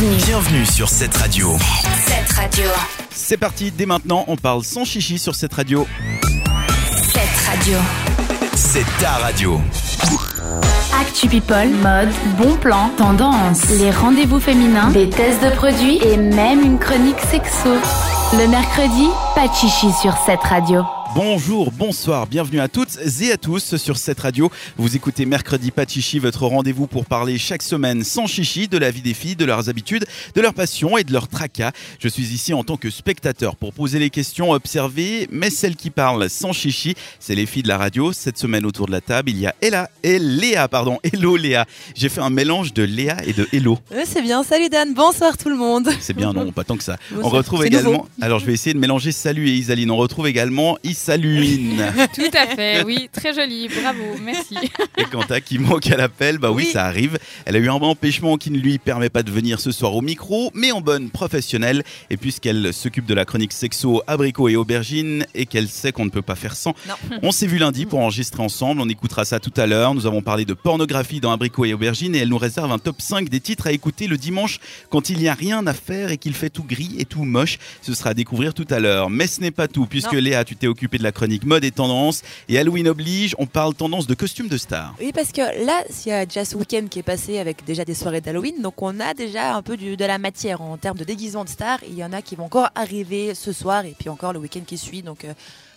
[0.00, 0.24] Bienvenue.
[0.24, 1.58] Bienvenue sur cette radio.
[2.06, 2.64] Cette radio.
[3.10, 5.86] C'est parti, dès maintenant, on parle sans chichi sur cette radio.
[7.12, 7.76] Cette radio.
[8.54, 9.60] C'est ta radio.
[10.98, 12.08] Actu People, mode,
[12.38, 17.68] bon plan, tendance, les rendez-vous féminins, des tests de produits et même une chronique sexo.
[18.38, 20.82] Le mercredi, pas de chichi sur cette radio.
[21.16, 24.48] Bonjour, bonsoir, bienvenue à toutes et à tous sur cette radio.
[24.76, 28.78] Vous écoutez Mercredi Pas de Chichi, votre rendez-vous pour parler chaque semaine sans chichi de
[28.78, 31.72] la vie des filles, de leurs habitudes, de leurs passions et de leurs tracas.
[31.98, 35.90] Je suis ici en tant que spectateur pour poser les questions, observer, mais celles qui
[35.90, 38.12] parlent sans chichi, c'est les filles de la radio.
[38.12, 41.66] Cette semaine autour de la table, il y a Ella et Léa, pardon, Hello Léa.
[41.96, 43.78] J'ai fait un mélange de Léa et de Hello.
[44.04, 45.90] C'est bien, salut Dan, bonsoir tout le monde.
[46.00, 46.98] C'est bien, non, pas tant que ça.
[47.20, 48.08] On retrouve également, nouveau.
[48.20, 49.90] alors je vais essayer de mélanger Salut et Isaline.
[49.90, 51.82] On retrouve également Isaluine.
[52.14, 54.54] Tout à fait, oui, très joli, bravo, merci.
[54.98, 56.70] Et quant à qui manque à l'appel, bah oui, Oui.
[56.72, 57.18] ça arrive.
[57.46, 60.02] Elle a eu un empêchement qui ne lui permet pas de venir ce soir au
[60.02, 61.84] micro, mais en bonne professionnelle.
[62.10, 66.10] Et puisqu'elle s'occupe de la chronique sexo, abricot et aubergine, et qu'elle sait qu'on ne
[66.10, 66.94] peut pas faire sans, Non.
[67.22, 68.82] on s'est vu lundi pour enregistrer ensemble.
[68.82, 69.94] On écoutera ça tout à l'heure.
[69.94, 73.00] Nous avons parlé de pornographie dans abricot et aubergine, et elle nous réserve un top
[73.00, 74.58] 5 des titres à écouter le dimanche
[74.90, 77.58] quand il n'y a rien à faire et qu'il fait tout gris et tout moche.
[77.80, 79.08] Ce sera à découvrir tout à l'heure.
[79.08, 80.20] Mais ce n'est pas tout, puisque Non.
[80.20, 83.74] Léa, tu t'es occupée de la chronique mode et tendance, et Halloween oblige, on parle
[83.74, 84.94] tendance de costumes de stars.
[85.00, 87.84] Oui, parce que là, il y a déjà ce week-end qui est passé avec déjà
[87.84, 91.04] des soirées d'Halloween, donc on a déjà un peu de la matière en termes de
[91.04, 91.80] déguisement de stars.
[91.88, 94.62] Il y en a qui vont encore arriver ce soir et puis encore le week-end
[94.66, 95.02] qui suit.
[95.02, 95.32] Donc euh,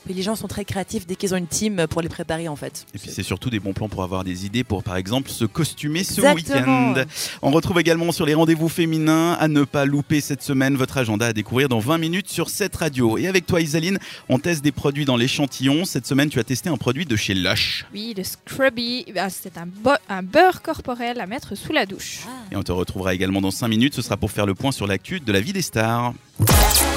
[0.05, 2.55] puis les gens sont très créatifs dès qu'ils ont une team pour les préparer en
[2.55, 2.85] fait.
[2.93, 5.45] Et puis c'est surtout des bons plans pour avoir des idées pour par exemple se
[5.45, 6.95] costumer ce week-end.
[7.41, 11.27] On retrouve également sur les rendez-vous féminins à ne pas louper cette semaine votre agenda
[11.27, 13.17] à découvrir dans 20 minutes sur cette radio.
[13.17, 15.85] Et avec toi Isaline, on teste des produits dans l'échantillon.
[15.85, 17.85] Cette semaine tu as testé un produit de chez Lush.
[17.93, 22.21] Oui, le Scrubby, bah, c'est un, beurre corporel à mettre sous la douche.
[22.51, 23.93] Et on te retrouvera également dans 5 minutes.
[23.93, 26.13] Ce sera pour faire le point sur l'actu de la vie des stars.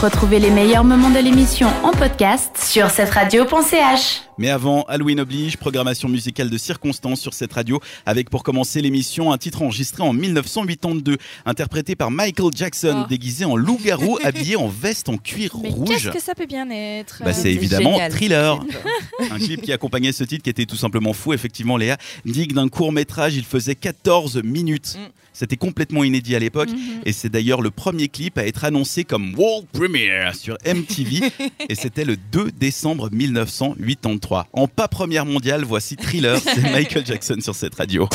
[0.01, 4.23] Retrouvez les meilleurs moments de l'émission en podcast sur cette radio.ch.
[4.39, 9.33] Mais avant, Halloween oblige, programmation musicale de circonstance sur cette radio, avec pour commencer l'émission
[9.33, 13.07] un titre enregistré en 1982, interprété par Michael Jackson, Oh.
[13.09, 15.89] déguisé en loup-garou, habillé en veste en cuir Mais rouge.
[15.89, 18.13] qu'est-ce que ça peut bien être Bah, c'est C'est évidemment génial.
[18.13, 18.65] Thriller.
[19.31, 21.99] Un clip qui accompagnait ce titre qui était tout simplement fou, effectivement, Léa.
[22.25, 24.97] Digne d'un court métrage, il faisait 14 minutes.
[24.99, 25.09] Mm.
[25.39, 26.71] C'était complètement inédit à l'époque.
[26.71, 27.03] Mhm.
[27.05, 31.31] Et c'est d'ailleurs le premier clip à être annoncé comme World Premiere sur MTV.
[31.69, 34.47] et c'était le 2 décembre 1983.
[34.55, 38.09] En pas première mondiale, voici Thriller, c'est Michael Jackson sur cette radio.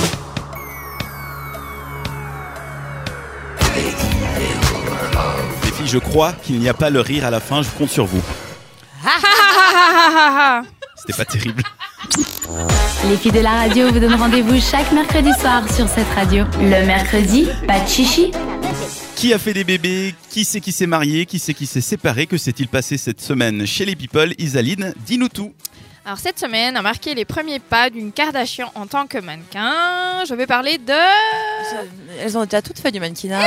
[5.64, 7.92] Les filles, je crois qu'il n'y a pas le rire à la fin, je compte
[7.92, 8.24] sur vous.
[10.96, 11.64] C'était pas terrible.
[13.09, 16.46] Les filles de la radio vous donnent rendez-vous chaque mercredi soir sur cette radio.
[16.59, 18.32] Le mercredi, pas de chichi.
[19.16, 20.16] Qui a fait des bébés?
[20.30, 21.26] Qui c'est qui s'est marié?
[21.26, 22.28] Qui c'est qui s'est séparé?
[22.28, 24.34] Que s'est-il passé cette semaine chez les people?
[24.38, 25.54] Isaline, dis-nous tout.
[26.04, 30.26] Alors cette semaine a marqué les premiers pas d'une Kardashian en tant que mannequin.
[30.28, 30.94] Je vais parler de
[32.20, 33.40] Elles ont déjà toutes fait du mannequinat.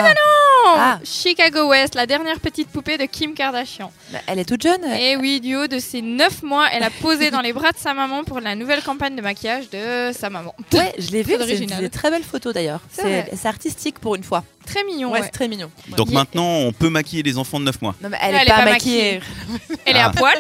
[0.67, 0.99] Oh, Ah.
[1.05, 3.91] Chicago West, la dernière petite poupée de Kim Kardashian.
[4.13, 4.85] Bah, Elle est toute jeune.
[4.99, 7.77] Et oui, du haut de ses 9 mois, elle a posé dans les bras de
[7.77, 10.55] sa maman pour la nouvelle campagne de maquillage de sa maman.
[10.73, 11.35] Ouais, je l'ai vu.
[11.37, 11.81] C'est original.
[11.81, 12.81] des très belles photos d'ailleurs.
[12.93, 14.45] C'est artistique pour une fois.
[14.65, 15.11] Très mignon.
[15.11, 15.25] Ouais, ouais.
[15.27, 15.71] c'est très mignon.
[15.97, 17.97] Donc maintenant, on peut maquiller les enfants de 9 mois.
[18.01, 19.21] Non, mais elle Elle est est pas, pas maquillée.
[19.87, 20.07] Elle est Ah.
[20.07, 20.37] à poil,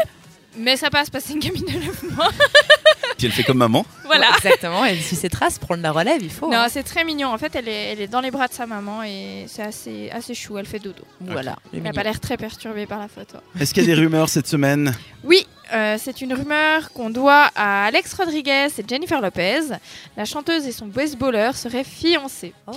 [0.56, 2.30] mais ça passe parce que c'est une gamine de 9 mois.
[3.16, 3.86] Puis elle fait comme maman.
[4.04, 4.30] Voilà.
[4.30, 4.84] Ouais, exactement.
[4.84, 6.50] Et si ses traces prendre la relève, il faut.
[6.50, 6.66] Non, hein.
[6.68, 7.28] c'est très mignon.
[7.28, 10.10] En fait, elle est, elle est dans les bras de sa maman et c'est assez,
[10.10, 10.58] assez chou.
[10.58, 11.04] Elle fait dodo.
[11.20, 11.56] Voilà.
[11.72, 13.38] le Elle n'a pas l'air très perturbée par la photo.
[13.58, 14.96] Est-ce qu'il y a des rumeurs cette semaine?
[15.22, 19.60] Oui, euh, c'est une rumeur qu'on doit à Alex Rodriguez et Jennifer Lopez.
[20.16, 22.52] La chanteuse et son baseballeur seraient fiancés.
[22.66, 22.72] Oh.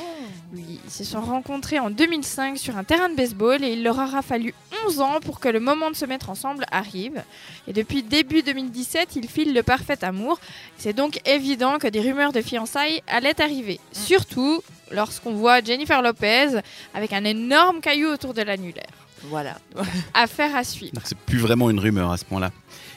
[0.53, 3.97] Oui, ils se sont rencontrés en 2005 sur un terrain de baseball et il leur
[3.97, 4.53] aura fallu
[4.85, 7.21] 11 ans pour que le moment de se mettre ensemble arrive.
[7.67, 10.39] Et depuis début 2017, ils filent le parfait amour.
[10.77, 13.79] C'est donc évident que des rumeurs de fiançailles allaient arriver.
[13.91, 14.61] Surtout
[14.91, 16.61] lorsqu'on voit Jennifer Lopez
[16.93, 19.06] avec un énorme caillou autour de l'annulaire.
[19.23, 19.57] Voilà.
[20.13, 20.93] Affaire à suivre.
[20.93, 22.51] Donc c'est plus vraiment une rumeur à ce point-là.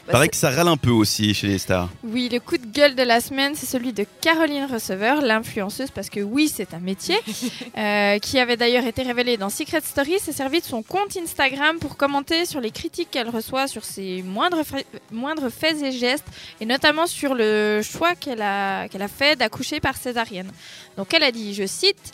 [0.07, 1.87] Bah, Paraît que ça râle un peu aussi chez les stars.
[2.03, 6.09] Oui, le coup de gueule de la semaine, c'est celui de Caroline Receveur, l'influenceuse, parce
[6.09, 7.17] que oui, c'est un métier,
[7.77, 11.77] euh, qui avait d'ailleurs été révélé dans Secret Story, s'est servi de son compte Instagram
[11.79, 14.77] pour commenter sur les critiques qu'elle reçoit sur ses moindres, fa-
[15.11, 16.25] moindres faits et gestes,
[16.59, 20.51] et notamment sur le choix qu'elle a, qu'elle a fait d'accoucher par césarienne.
[20.97, 22.11] Donc elle a dit, je cite,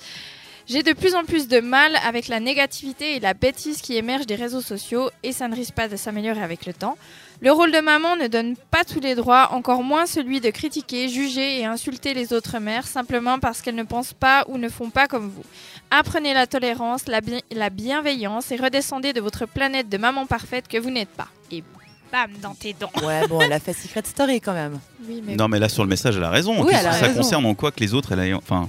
[0.67, 4.25] J'ai de plus en plus de mal avec la négativité et la bêtise qui émergent
[4.25, 6.97] des réseaux sociaux et ça ne risque pas de s'améliorer avec le temps.
[7.39, 11.07] Le rôle de maman ne donne pas tous les droits, encore moins celui de critiquer,
[11.07, 14.89] juger et insulter les autres mères simplement parce qu'elles ne pensent pas ou ne font
[14.89, 15.43] pas comme vous.
[15.89, 20.67] Apprenez la tolérance, la, bi- la bienveillance et redescendez de votre planète de maman parfaite
[20.67, 21.27] que vous n'êtes pas.
[21.51, 21.63] Et
[22.11, 22.91] bam dans tes dents.
[23.03, 24.79] Ouais, bon, elle a fait Secret Story quand même.
[25.07, 26.61] Oui, mais Non, mais là, sur le message, elle a raison.
[26.63, 27.21] Oui, Qu'est-ce elle a que ça raison.
[27.21, 28.35] concerne en quoi que les autres, elle a.
[28.37, 28.67] Enfin.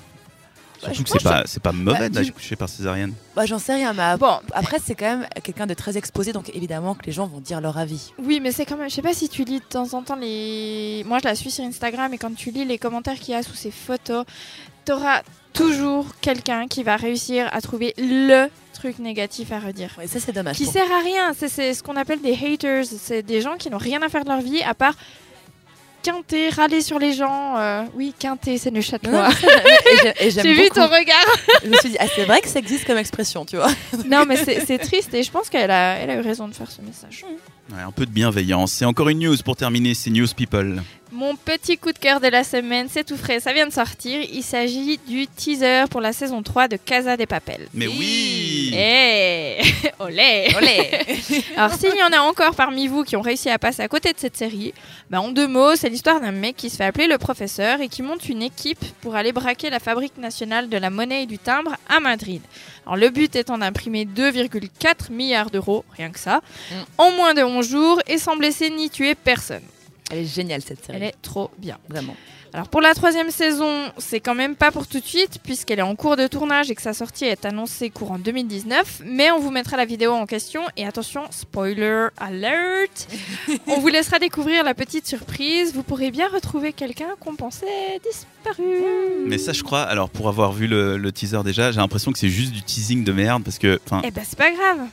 [0.83, 3.13] Bah, Surtout je que c'est pas, c'est pas mauvais Bah, d'être tu- couché par césarienne.
[3.35, 6.51] Bah, j'en sais rien, mais bon, après, c'est quand même quelqu'un de très exposé, donc
[6.55, 8.13] évidemment que les gens vont dire leur avis.
[8.19, 8.89] Oui, mais c'est quand même.
[8.89, 11.05] Je sais pas si tu lis de temps en temps les.
[11.07, 13.43] Moi, je la suis sur Instagram et quand tu lis les commentaires qu'il y a
[13.43, 14.25] sous ces photos,
[14.85, 15.23] t'auras
[15.53, 19.91] toujours quelqu'un qui va réussir à trouver le truc négatif à redire.
[19.99, 20.57] Ouais, ça, c'est dommage.
[20.57, 21.33] Qui pour- sert à rien.
[21.37, 22.85] C'est ce qu'on appelle des haters.
[22.85, 24.95] C'est des gens qui n'ont rien à faire de leur vie à part
[26.13, 27.57] quinter, râler sur les gens.
[27.59, 29.11] euh, Oui, quinter, c'est le Non, château.
[29.11, 29.47] non, ça,
[30.21, 31.27] et j'ai- et vu ton regard.
[31.65, 33.71] Je me suis dit, ah, c'est vrai que ça existe comme expression, tu vois.
[34.07, 36.71] non, mais c'est triste et je pense qu'elle a, elle a eu raison de faire
[36.71, 37.25] ce message.
[37.71, 38.73] Ouais, un peu de bienveillance.
[38.73, 40.83] C'est encore une news pour terminer, c'est News People.
[41.11, 44.21] Mon petit coup de cœur de la semaine, c'est tout frais, ça vient de sortir.
[44.31, 47.67] Il s'agit du teaser pour la saison 3 de Casa des Papel.
[47.73, 49.57] Mais oui Eh
[49.99, 50.49] Olé
[51.57, 54.13] Alors s'il y en a encore parmi vous qui ont réussi à passer à côté
[54.13, 54.75] de cette série,
[55.09, 57.89] bah, en deux mots, c'est l'histoire d'un mec qui se fait appeler le professeur et
[57.89, 61.39] qui monte une équipe pour aller braquer la fabrique nationale de la monnaie et du
[61.39, 62.43] timbre à Madrid.
[62.85, 66.75] Alors le but étant d'imprimer 2,4 milliards d'euros, rien que ça, Mm.
[66.99, 69.63] en moins de 11 jours et sans blesser ni tuer personne.
[70.11, 70.99] Elle est géniale, cette série.
[70.99, 71.79] Elle est trop bien.
[71.89, 72.17] Vraiment.
[72.55, 75.83] Alors pour la troisième saison, c'est quand même pas pour tout de suite puisqu'elle est
[75.83, 79.03] en cours de tournage et que sa sortie est annoncée courant 2019.
[79.05, 83.07] Mais on vous mettra la vidéo en question et attention, spoiler alert,
[83.67, 85.75] on vous laissera découvrir la petite surprise.
[85.75, 88.65] Vous pourrez bien retrouver quelqu'un qu'on pensait disparu.
[89.27, 92.19] Mais ça, je crois, alors pour avoir vu le, le teaser déjà, j'ai l'impression que
[92.19, 94.87] c'est juste du teasing de merde parce que, Eh ben c'est pas grave.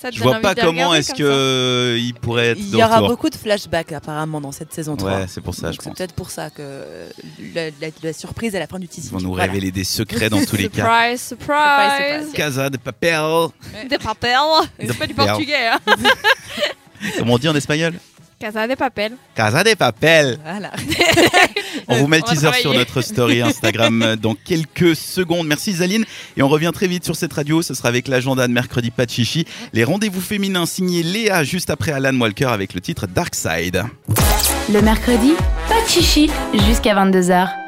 [0.00, 2.82] Ça je vois pas de comment est-ce comme que il pourrait être Il de y
[2.84, 5.10] aura beaucoup de flashbacks apparemment dans cette saison 3.
[5.10, 5.98] Ouais, c'est pour ça, Donc je c'est pense.
[5.98, 6.62] peut-être pour ça que
[7.54, 9.10] la, la- la surprise à la fin du Ils teasing.
[9.12, 9.44] vont nous Voilà.
[9.50, 10.84] révéler des secrets dans tous les cas.
[11.16, 12.16] Surprise, surprise.
[12.18, 12.32] surprise.
[12.34, 13.20] Casa de papel.
[13.88, 14.36] Des papels.
[14.80, 15.32] C'est pas du papel.
[15.32, 15.66] portugais.
[15.68, 15.78] Hein.
[17.18, 17.94] Comment on dit en espagnol?
[18.38, 19.16] Casa de papel.
[19.34, 20.38] Casa de papel.
[20.44, 20.70] Voilà.
[21.88, 25.48] On vous met le teaser sur notre story Instagram dans quelques secondes.
[25.48, 26.04] Merci Zaline.
[26.36, 27.62] Et on revient très vite sur cette radio.
[27.62, 29.44] Ce sera avec l'agenda de mercredi pas de chichi.
[29.72, 33.82] Les rendez-vous féminins signés Léa juste après Alan Walker avec le titre Dark Side.
[34.72, 35.32] Le mercredi,
[35.68, 36.30] pas de chichi
[36.68, 37.67] jusqu'à 22h.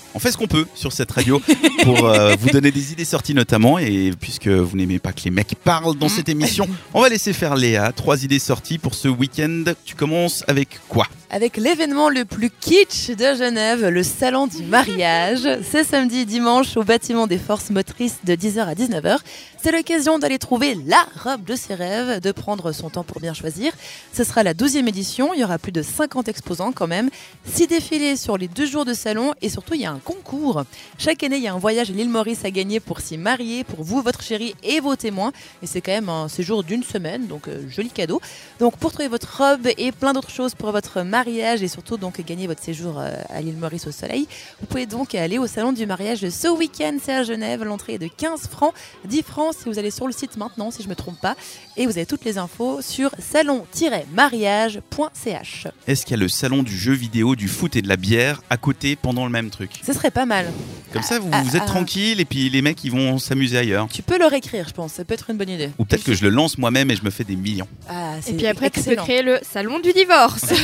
[0.13, 1.41] On fait ce qu'on peut sur cette radio
[1.83, 3.79] pour euh, vous donner des idées sorties notamment.
[3.79, 7.33] Et puisque vous n'aimez pas que les mecs parlent dans cette émission, on va laisser
[7.33, 7.91] faire Léa.
[7.93, 9.63] Trois idées sorties pour ce week-end.
[9.85, 11.07] Tu commences avec quoi?
[11.29, 15.47] Avec l'événement le plus kitsch de Genève, le salon du mariage.
[15.71, 19.17] C'est samedi dimanche au bâtiment des forces motrices de 10h à 19h.
[19.63, 23.35] C'est l'occasion d'aller trouver la robe de ses rêves, de prendre son temps pour bien
[23.35, 23.71] choisir.
[24.11, 27.11] Ce sera la 12e édition, il y aura plus de 50 exposants quand même,
[27.45, 30.63] 6 défilés sur les deux jours de salon et surtout il y a un concours.
[30.97, 33.63] Chaque année il y a un voyage à l'île Maurice à gagner pour s'y marier,
[33.63, 35.31] pour vous, votre chérie et vos témoins.
[35.61, 38.19] Et c'est quand même un séjour d'une semaine, donc euh, joli cadeau.
[38.59, 42.19] Donc pour trouver votre robe et plein d'autres choses pour votre mariage et surtout donc
[42.25, 44.27] gagner votre séjour euh, à l'île Maurice au soleil,
[44.59, 47.63] vous pouvez donc aller au salon du mariage ce week-end, c'est à Genève.
[47.63, 48.73] L'entrée est de 15 francs,
[49.05, 51.35] 10 francs si vous allez sur le site maintenant, si je me trompe pas.
[51.77, 55.67] Et vous avez toutes les infos sur salon-mariage.ch.
[55.87, 58.41] Est-ce qu'il y a le salon du jeu vidéo, du foot et de la bière
[58.49, 59.71] à côté pendant le même truc?
[59.85, 60.51] Ce serait pas mal.
[60.93, 61.67] Comme ça, vous, Ah, vous êtes ah.
[61.67, 63.87] tranquille et puis les mecs ils vont s'amuser ailleurs.
[63.91, 64.93] Tu peux leur écrire, je pense.
[64.93, 65.69] Ça peut être une bonne idée.
[65.79, 67.67] Ou peut-être que je le lance moi-même et je me fais des millions.
[67.89, 69.03] Ah, Et c'est puis après, tu peux excellent.
[69.03, 70.45] créer le salon du divorce.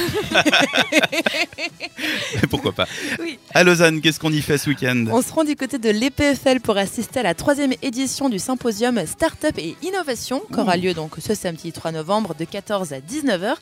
[2.50, 2.88] Pourquoi pas
[3.20, 3.40] Oui.
[3.54, 5.06] À Lausanne, qu'est-ce qu'on y fait ce week-end?
[5.12, 8.58] On se rend du côté de l'EPFL pour assister à la troisième édition du symposium
[9.08, 13.56] Startup et Innovation, qui aura lieu donc ce samedi 3 novembre de 14 à 19h.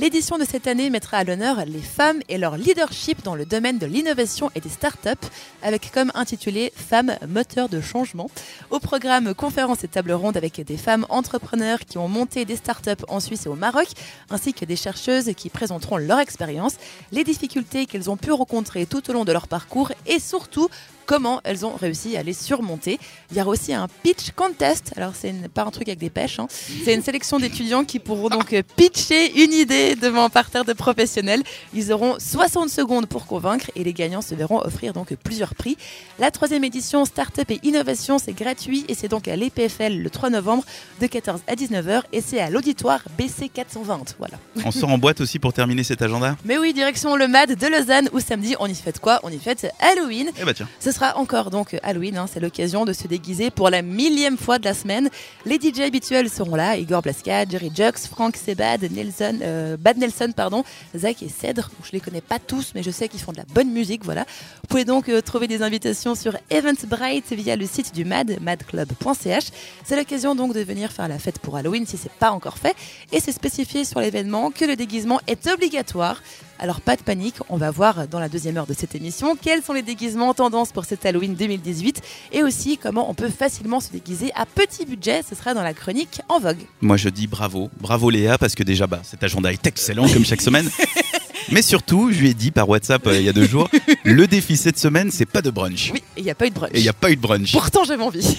[0.00, 3.76] L'édition de cette année mettra à l'honneur les femmes et leur leadership dans le domaine
[3.76, 5.28] de l'innovation et des startups,
[5.62, 8.30] avec comme intitulé Femmes moteurs de changement.
[8.70, 13.04] Au programme conférences et tables rondes avec des femmes entrepreneurs qui ont monté des startups
[13.08, 13.88] en Suisse et au Maroc,
[14.30, 16.76] ainsi que des chercheuses qui présenteront leur expérience,
[17.12, 20.70] les difficultés qu'elles ont pu rencontrer tout au long de leur parcours et surtout
[21.10, 23.00] comment elles ont réussi à les surmonter.
[23.32, 24.92] Il y aura aussi un pitch contest.
[24.96, 26.46] Alors, c'est pas un truc avec des pêches, hein.
[26.84, 31.42] c'est une sélection d'étudiants qui pourront donc pitcher une idée devant un parterre de professionnels.
[31.74, 35.76] Ils auront 60 secondes pour convaincre et les gagnants se verront offrir donc plusieurs prix.
[36.18, 40.30] La troisième édition Startup et Innovation, c'est gratuit et c'est donc à l'EPFL le 3
[40.30, 40.64] novembre
[41.00, 44.16] de 14 à 19h et c'est à l'auditoire BC 420.
[44.18, 44.38] Voilà.
[44.64, 46.36] On sort en boîte aussi pour terminer cet agenda?
[46.44, 49.20] Mais oui, direction le MAD de Lausanne où samedi on y fête quoi?
[49.22, 50.30] On y fête Halloween.
[50.40, 50.68] Eh bah tiens.
[50.78, 54.58] Ce sera encore donc Halloween, hein, c'est l'occasion de se déguiser pour la millième fois
[54.58, 55.10] de la semaine.
[55.46, 60.32] Les DJ habituels seront là, Igor Blaska, Jerry Jux, Frank Sebad, Nelson, euh, Bad Nelson,
[60.36, 60.62] pardon,
[60.96, 61.70] Zach et Cèdre.
[61.84, 64.26] Je les connais pas tous, mais je sais qu'ils font de la bonne musique, voilà.
[64.62, 69.44] Vous pouvez donc euh, trouver des invitations sur Eventbrite via le site du MAD, madclub.ch.
[69.84, 72.76] C'est l'occasion donc de venir faire la fête pour Halloween si c'est pas encore fait.
[73.10, 76.22] Et c'est spécifié sur l'événement que le déguisement est obligatoire.
[76.62, 79.62] Alors pas de panique, on va voir dans la deuxième heure de cette émission quels
[79.62, 82.02] sont les déguisements en tendance pour cet Halloween 2018
[82.32, 85.22] et aussi comment on peut facilement se déguiser à petit budget.
[85.26, 86.60] Ce sera dans la chronique en vogue.
[86.82, 90.26] Moi je dis bravo, bravo Léa, parce que déjà bah, cet agenda est excellent comme
[90.26, 90.68] chaque semaine.
[91.50, 93.68] Mais surtout, je lui ai dit par WhatsApp euh, il y a deux jours,
[94.04, 95.90] le défi cette semaine, c'est pas de brunch.
[95.92, 96.70] Oui, et il n'y a pas eu de brunch.
[96.74, 97.52] Et il n'y a pas eu de brunch.
[97.52, 98.36] Pourtant j'avais envie.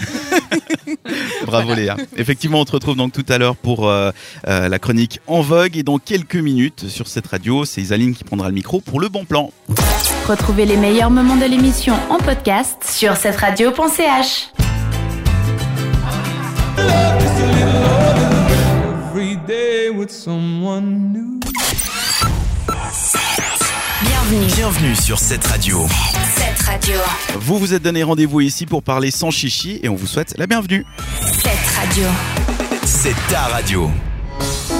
[1.45, 1.97] Bravo Léa.
[2.17, 4.11] Effectivement, on te retrouve donc tout à l'heure pour euh,
[4.47, 5.75] euh, la chronique en vogue.
[5.77, 9.09] Et dans quelques minutes sur cette radio, c'est Isaline qui prendra le micro pour le
[9.09, 9.51] bon plan.
[10.27, 14.51] Retrouvez les meilleurs moments de l'émission en podcast sur cette radio.ch.
[19.21, 21.50] every day with someone new.
[24.31, 24.53] Bienvenue.
[24.55, 25.85] Bienvenue sur cette radio.
[26.37, 26.95] Cette radio.
[27.35, 30.47] Vous vous êtes donné rendez-vous ici pour parler sans chichi et on vous souhaite la
[30.47, 30.85] bienvenue.
[31.19, 32.05] Cette radio.
[32.85, 33.89] C'est ta radio.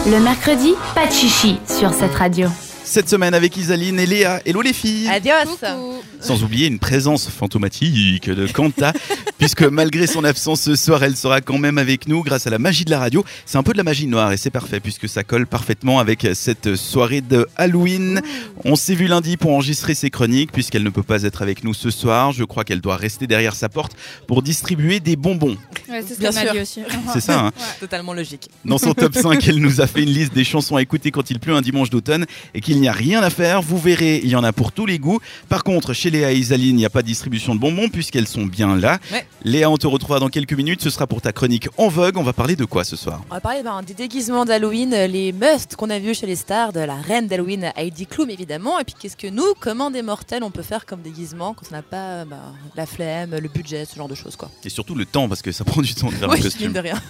[0.08, 2.48] Le mercredi, pas de chichi sur cette radio.
[2.92, 4.42] Cette semaine avec Isaline et Léa.
[4.46, 5.32] Hello les filles Adios.
[5.46, 6.04] Coucou.
[6.20, 8.92] Sans oublier une présence fantomatique de Kanta,
[9.38, 12.60] puisque malgré son absence ce soir, elle sera quand même avec nous grâce à la
[12.60, 13.24] magie de la radio.
[13.46, 16.28] C'est un peu de la magie noire et c'est parfait puisque ça colle parfaitement avec
[16.34, 18.22] cette soirée de Halloween.
[18.66, 21.74] On s'est vu lundi pour enregistrer ses chroniques puisqu'elle ne peut pas être avec nous
[21.74, 22.34] ce soir.
[22.34, 23.96] Je crois qu'elle doit rester derrière sa porte
[24.28, 25.56] pour distribuer des bonbons.
[25.92, 26.54] Ouais, c'est ce Bien qu'elle m'a sûr.
[26.54, 26.82] dit aussi.
[27.14, 28.50] C'est ça, hein Totalement logique.
[28.66, 31.30] Dans son top 5, elle nous a fait une liste des chansons à écouter quand
[31.30, 33.62] il pleut un dimanche d'automne et qu'il n'y a rien à faire.
[33.62, 35.20] Vous verrez, il y en a pour tous les goûts.
[35.50, 38.28] Par contre, chez Léa et Isaline, il n'y a pas de distribution de bonbons puisqu'elles
[38.28, 39.00] sont bien là.
[39.12, 39.26] Ouais.
[39.44, 40.82] Léa, on te retrouvera dans quelques minutes.
[40.82, 42.18] Ce sera pour ta chronique en vogue.
[42.18, 43.22] On va parler de quoi ce soir?
[43.30, 46.36] On va parler ben, des déguisements d'Halloween, euh, les musts qu'on a vus chez les
[46.36, 50.02] stars, de la reine d'Halloween Heidi Klum évidemment, et puis qu'est-ce que nous, comment des
[50.02, 52.38] mortels, on peut faire comme déguisement quand on n'a pas ben,
[52.76, 54.50] la flemme, le budget, ce genre de choses quoi.
[54.64, 56.44] Et surtout le temps parce que ça prend du temps de faire un Oui, mine
[56.44, 56.74] costume.
[56.74, 57.02] de rien.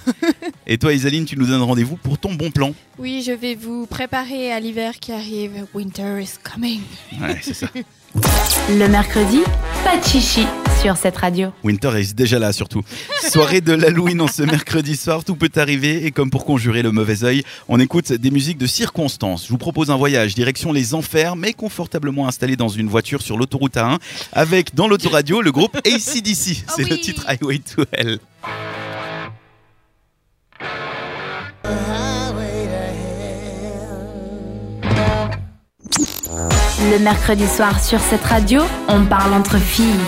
[0.68, 2.74] Et toi, Isaline, tu nous donnes rendez-vous pour ton bon plan.
[2.98, 5.66] Oui, je vais vous préparer à l'hiver qui arrive.
[5.74, 6.82] Winter is coming.
[7.22, 7.68] Ouais, c'est ça.
[8.16, 9.40] Le mercredi,
[9.84, 10.46] pas de chichi
[10.82, 11.50] sur cette radio.
[11.64, 12.82] Winter est déjà là surtout.
[13.30, 16.92] Soirée de l'Halloween en ce mercredi soir, tout peut arriver et comme pour conjurer le
[16.92, 19.46] mauvais œil, on écoute des musiques de circonstance.
[19.46, 23.38] Je vous propose un voyage direction les enfers mais confortablement installé dans une voiture sur
[23.38, 23.98] l'autoroute A1
[24.34, 26.64] avec dans l'autoradio le groupe ACDC.
[26.68, 27.02] Ah C'est le oui.
[27.02, 28.20] titre Highway to Hell.
[36.34, 40.00] Le mercredi soir sur cette radio, on parle entre filles.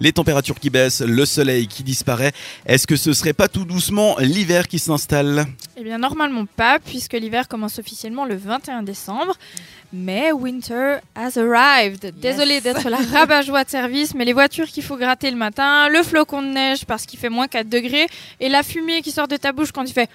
[0.00, 2.32] Les températures qui baissent, le soleil qui disparaît.
[2.66, 5.46] Est-ce que ce serait pas tout doucement l'hiver qui s'installe?
[5.78, 9.34] Eh bien, normalement pas, puisque l'hiver commence officiellement le 21 décembre.
[9.94, 12.12] Mais winter has arrived.
[12.20, 16.02] Désolé d'être la rabat-joie de service, mais les voitures qu'il faut gratter le matin, le
[16.02, 18.08] flocon de neige parce qu'il fait moins 4 degrés,
[18.40, 20.10] et la fumée qui sort de ta bouche quand il fait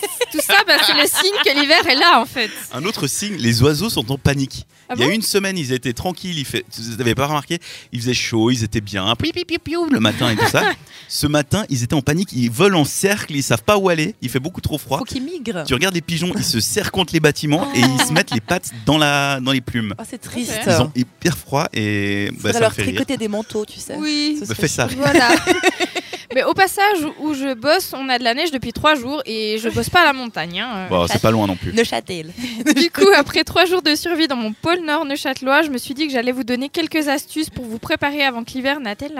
[0.32, 2.50] Tout ça, bah, c'est le signe que l'hiver est là, en fait.
[2.72, 4.66] Un autre signe, les oiseaux sont en panique.
[4.88, 6.38] Ah Il y a bon une semaine, ils étaient tranquilles.
[6.38, 6.64] Il fait...
[6.76, 7.58] Vous n'avez pas remarqué
[7.92, 9.14] Il faisait chaud, ils étaient bien.
[9.16, 10.64] Piou, piou, piou, piou, le matin et tout ça.
[11.08, 12.30] Ce matin, ils étaient en panique.
[12.32, 14.14] Ils volent en cercle, ils savent pas où aller.
[14.22, 14.98] Il fait beaucoup trop froid.
[14.98, 15.64] Faut qu'ils migrent.
[15.66, 18.40] Tu regardes les pigeons, ils se serrent contre les bâtiments et ils se mettent les
[18.40, 19.40] pattes dans, la...
[19.40, 19.94] dans les plumes.
[19.98, 20.52] Oh, c'est triste.
[20.66, 22.94] Ils ont hyper froid et bah, ça leur fait rire.
[22.94, 23.96] tricoter des manteaux, tu sais.
[23.96, 24.40] Oui.
[24.46, 24.86] Bah, fais ça.
[24.86, 25.30] Voilà.
[26.34, 29.58] Mais au passage où je bosse, on a de la neige depuis trois jours et
[29.58, 30.60] je bosse pas à la montagne.
[30.60, 30.86] hein.
[30.88, 31.72] Bon, c'est pas loin non plus.
[31.72, 32.32] Neuchâtel.
[32.76, 35.94] Du coup, après trois jours de survie dans mon pôle nord neuchâtelois, je me suis
[35.94, 39.12] dit que j'allais vous donner quelques astuces pour vous préparer avant que l'hiver n'atteigne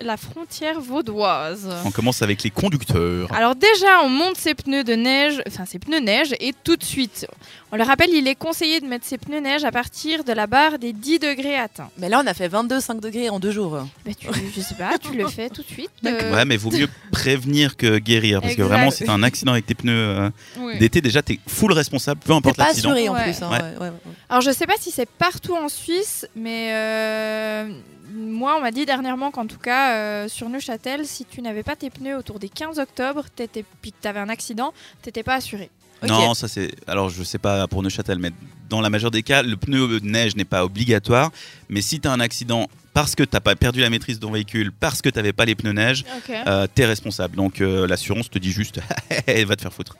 [0.00, 1.68] la frontière vaudoise.
[1.84, 3.32] On commence avec les conducteurs.
[3.34, 6.84] Alors déjà, on monte ses pneus de neige, enfin ses pneus neige, et tout de
[6.84, 7.26] suite.
[7.72, 10.46] On le rappelle, il est conseillé de mettre ses pneus neige à partir de la
[10.46, 11.90] barre des 10 degrés atteints.
[11.98, 13.78] Mais là, on a fait 22,5 degrés en deux jours.
[14.06, 15.90] Bah, tu, je sais pas, tu le fais tout de suite.
[16.06, 18.40] euh, Ouais, mais vaut mieux prévenir que guérir.
[18.40, 20.78] Parce que vraiment, si t'as un accident avec tes pneus euh, oui.
[20.78, 22.90] d'été, déjà, t'es full responsable, peu importe pas l'accident.
[22.90, 23.24] assuré en Ouais.
[23.24, 23.42] plus.
[23.42, 23.58] hein, Ouais.
[23.60, 24.12] ouais, ouais, ouais.
[24.28, 27.68] Alors je sais pas si c'est partout en Suisse, mais euh,
[28.14, 31.76] moi, on m'a dit dernièrement qu'en tout cas, euh, sur Neuchâtel, si tu n'avais pas
[31.76, 35.34] tes pneus autour des 15 octobre, t'étais- puis que tu avais un accident, t'étais pas
[35.34, 35.70] assuré.
[36.06, 36.70] Non, ça c'est.
[36.86, 38.30] Alors je sais pas pour Neuchâtel, mais
[38.68, 41.30] dans la majeure des cas, le pneu de neige n'est pas obligatoire.
[41.70, 44.32] Mais si tu as un accident parce que t'as pas perdu la maîtrise de ton
[44.32, 46.34] véhicule, parce que t'avais pas les pneus neige, Ok.
[46.46, 47.36] euh, t'es responsable.
[47.36, 48.80] Donc euh, l'assurance te dit juste,
[49.26, 49.96] va te faire foutre.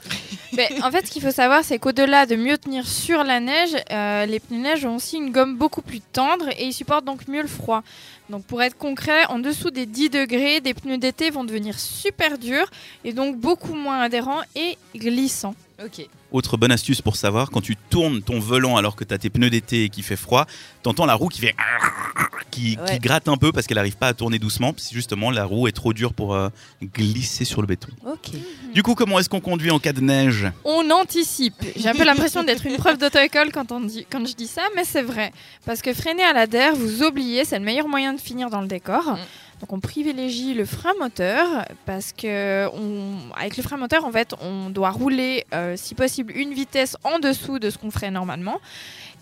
[0.56, 3.76] Mais en fait, ce qu'il faut savoir, c'est qu'au-delà de mieux tenir sur la neige,
[3.90, 7.26] euh, les pneus neige ont aussi une gomme beaucoup plus tendre et ils supportent donc
[7.26, 7.82] mieux le froid.
[8.30, 12.38] Donc pour être concret, en dessous des 10 degrés, des pneus d'été vont devenir super
[12.38, 12.70] durs
[13.04, 15.56] et donc beaucoup moins adhérents et glissants.
[15.82, 16.06] Ok.
[16.30, 19.30] Autre bonne astuce pour savoir, quand tu tournes ton volant alors que tu as tes
[19.30, 20.46] pneus d'été et qu'il fait froid,
[20.82, 21.54] t'entends la roue qui fait
[22.52, 24.72] qui, qui gratte un peu parce qu'elle n'arrive pas à tourner doucement.
[24.72, 26.48] parce que justement, la roue est trop dure pour euh,
[26.82, 27.88] glisser sur le béton.
[28.06, 28.30] Ok.
[28.72, 30.46] Du coup, comment est-ce qu'on conduit en cas de neige?
[30.64, 31.54] On anticipe.
[31.76, 34.62] J'ai un peu l'impression d'être une prof d'auto-école quand, on dit- quand je dis ça,
[34.76, 35.32] mais c'est vrai.
[35.66, 38.60] Parce que freiner à la DER, vous oubliez, c'est le meilleur moyen de finir dans
[38.60, 39.02] le décor.
[39.12, 39.18] Mm.
[39.64, 44.34] Donc on privilégie le frein moteur parce que on- avec le frein moteur, en fait,
[44.42, 48.60] on doit rouler, euh, si possible, une vitesse en dessous de ce qu'on ferait normalement.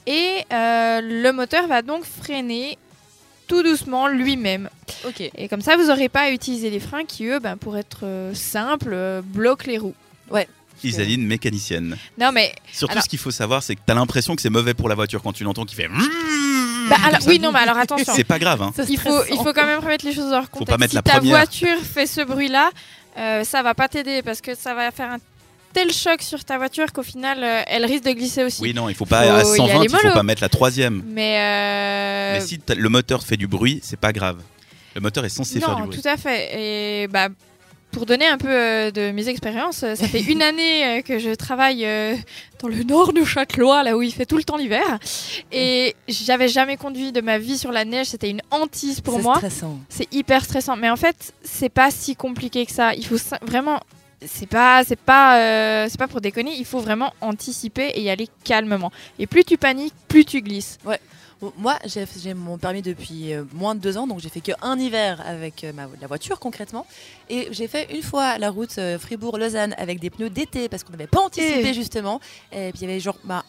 [0.09, 2.77] Et euh, le moteur va donc freiner
[3.47, 4.69] tout doucement lui-même.
[5.37, 8.01] Et comme ça, vous n'aurez pas à utiliser les freins qui, eux, ben, pour être
[8.03, 9.95] euh, simples, euh, bloquent les roues.
[10.83, 11.97] Isaline, mécanicienne.
[12.19, 14.51] Non, mais Surtout, Alors- ce qu'il faut savoir, c'est que tu as l'impression que c'est
[14.51, 15.87] mauvais pour la voiture quand tu l'entends qui fait.
[16.97, 18.13] Bah, alors- oui, non, mais alors attention.
[18.15, 18.73] C'est pas grave, hein.
[18.89, 20.71] Il faut, il faut quand même remettre les choses dans leur Faut contexte.
[20.71, 21.37] pas mettre si la ta première.
[21.37, 22.71] voiture fait ce bruit-là,
[23.19, 25.19] euh, ça va pas t'aider parce que ça va faire un
[25.73, 28.61] tel choc sur ta voiture qu'au final, euh, elle risque de glisser aussi.
[28.61, 30.49] Oui, non, il faut pas Faut à y 120, aller il faut pas mettre la
[30.51, 31.03] troisième.
[31.09, 34.39] Mais, euh, Mais si le moteur fait du bruit, c'est pas grave.
[34.95, 35.99] Le moteur est censé faire du non, bruit.
[36.03, 36.51] tout à fait.
[37.05, 37.29] Et bah,
[37.93, 41.19] pour donner un peu euh, de mes expériences, euh, ça fait une année euh, que
[41.19, 41.87] je travaille
[42.61, 44.99] dans le nord du Châtelois, là où il fait tout le temps l'hiver.
[45.53, 48.07] Et j'avais jamais conduit de ma vie sur la neige.
[48.09, 49.37] C'était une hantise pour C'est moi.
[49.37, 49.79] stressant.
[49.89, 50.77] C'est hyper stressant.
[50.77, 52.95] Mais en fait, c'est pas si compliqué que ça.
[52.95, 53.81] Il faut vraiment.
[54.25, 56.53] C'est pas, c'est pas, euh, c'est pas pour déconner.
[56.57, 58.93] Il faut vraiment anticiper et y aller calmement.
[59.19, 60.79] Et plus tu paniques, plus tu glisses.
[60.85, 60.97] Bon,
[61.57, 65.21] Moi, j'ai mon permis depuis euh, moins de deux ans, donc j'ai fait qu'un hiver
[65.27, 66.87] avec euh, ma, la voiture concrètement.
[67.29, 70.93] Et j'ai fait une fois la route euh, Fribourg-Lausanne avec des pneus d'été parce qu'on
[70.93, 71.75] n'avait pas anticipé Eh.
[71.75, 72.21] justement.
[72.53, 73.45] Et puis il y avait genre bah,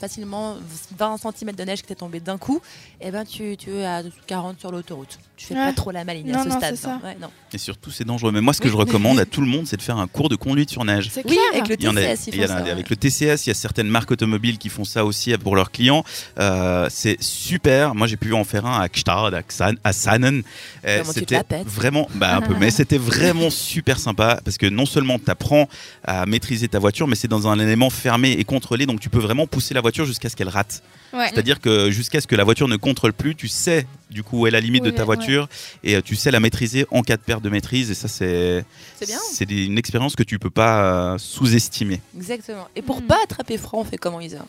[0.00, 0.56] facilement
[0.98, 2.60] 20 cm de neige qui était tombée d'un coup.
[3.00, 5.18] Et ben tu, tu es à 40 sur l'autoroute.
[5.36, 5.66] Tu fais Ouais.
[5.66, 6.70] pas trop la maline Non, à ce non, stade.
[6.72, 6.76] non.
[6.80, 7.00] ça.
[7.02, 7.28] Ouais, non.
[7.52, 8.30] Et surtout, c'est dangereux.
[8.32, 8.72] Mais moi, ce que Oui.
[8.72, 11.08] je recommande à tout le monde, c'est de faire un cours de conduite sur neige.
[11.12, 11.42] C'est Oui, clair.
[11.52, 12.70] avec le Il y en a, TCS, ils il y a- ça, ouais.
[12.70, 15.70] avec le TCS, il y a certaines marques automobiles qui font ça aussi pour leurs
[15.72, 16.04] clients.
[16.38, 17.94] Euh, c'est super.
[17.94, 20.42] Moi, j'ai pu en faire un à Gstad, à, Xan- à Sannen.
[20.86, 24.56] Euh, Comment tu te c'était vraiment, bah un peu, mais c'était vraiment super sympa parce
[24.56, 25.68] que non seulement tu apprends
[26.04, 29.18] à maîtriser ta voiture, mais c'est dans un élément fermé et contrôlé, donc tu peux
[29.18, 30.82] vraiment pousser la voiture jusqu'à ce qu'elle rate.
[31.12, 31.28] Ouais.
[31.28, 34.46] C'est-à-dire que jusqu'à ce que la voiture ne contrôle plus, tu sais du coup où
[34.46, 35.04] est la limite de ta ouais.
[35.06, 35.48] voiture
[35.84, 37.90] et euh, tu sais la maîtriser en cas de perte de maîtrise.
[37.90, 38.64] Et ça, c'est
[38.98, 39.18] C'est bien.
[39.32, 42.00] c'est des- une expérience que tu peux pas euh, sous-estimer.
[42.16, 42.66] Exactement.
[42.74, 43.06] Et pour Mm.
[43.06, 44.44] pas attraper froid, on fait comment Isa?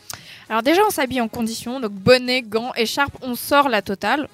[0.50, 4.28] Alors déjà, on s'habille en condition, donc bonnet, gants, écharpe, on sort la totale.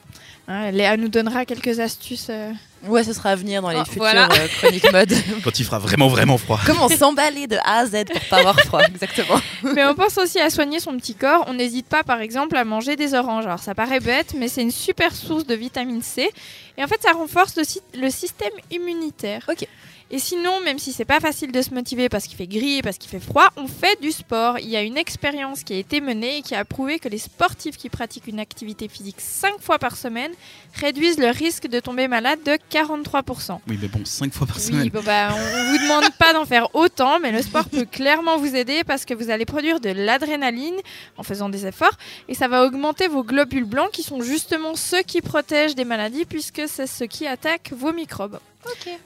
[0.52, 2.28] Hein, Léa nous donnera quelques astuces.
[2.30, 2.52] euh.
[2.88, 4.26] Ouais, ce sera à venir dans les Oh, futures voilà.
[4.32, 5.14] euh, chroniques mode.
[5.44, 6.60] Quand il fera vraiment vraiment froid.
[6.66, 9.40] comment s'emballer de A à Z pour pas avoir froid, exactement.
[9.76, 11.46] mais on pense aussi à soigner son petit corps.
[11.48, 13.46] On n'hésite pas, par exemple, à manger des oranges.
[13.46, 16.30] Alors ça paraît bête, mais c'est une super source de vitamine C.
[16.78, 17.64] Et en fait, ça renforce le,
[18.02, 19.46] le système immunitaire.
[19.50, 19.68] Ok.
[20.14, 22.98] Et sinon, même si c'est pas facile de se motiver parce qu'il fait gris parce
[22.98, 24.60] qu'il fait froid, on fait du sport.
[24.60, 27.18] Il y a une expérience qui a été menée et qui a prouvé que les
[27.18, 30.32] sportifs qui pratiquent une activité physique 5 fois par semaine
[30.74, 33.60] réduisent le risque de tomber malade de 43%.
[33.70, 34.82] Oui, mais bon, 5 fois par semaine.
[34.82, 37.86] Oui, bon, bah, on, on vous demande pas d'en faire autant, mais le sport peut
[37.86, 40.76] clairement vous aider parce que vous allez produire de l'adrénaline
[41.16, 41.98] en faisant des efforts
[42.28, 46.26] et ça va augmenter vos globules blancs qui sont justement ceux qui protègent des maladies
[46.26, 48.40] puisque c'est ce qui attaque vos microbes.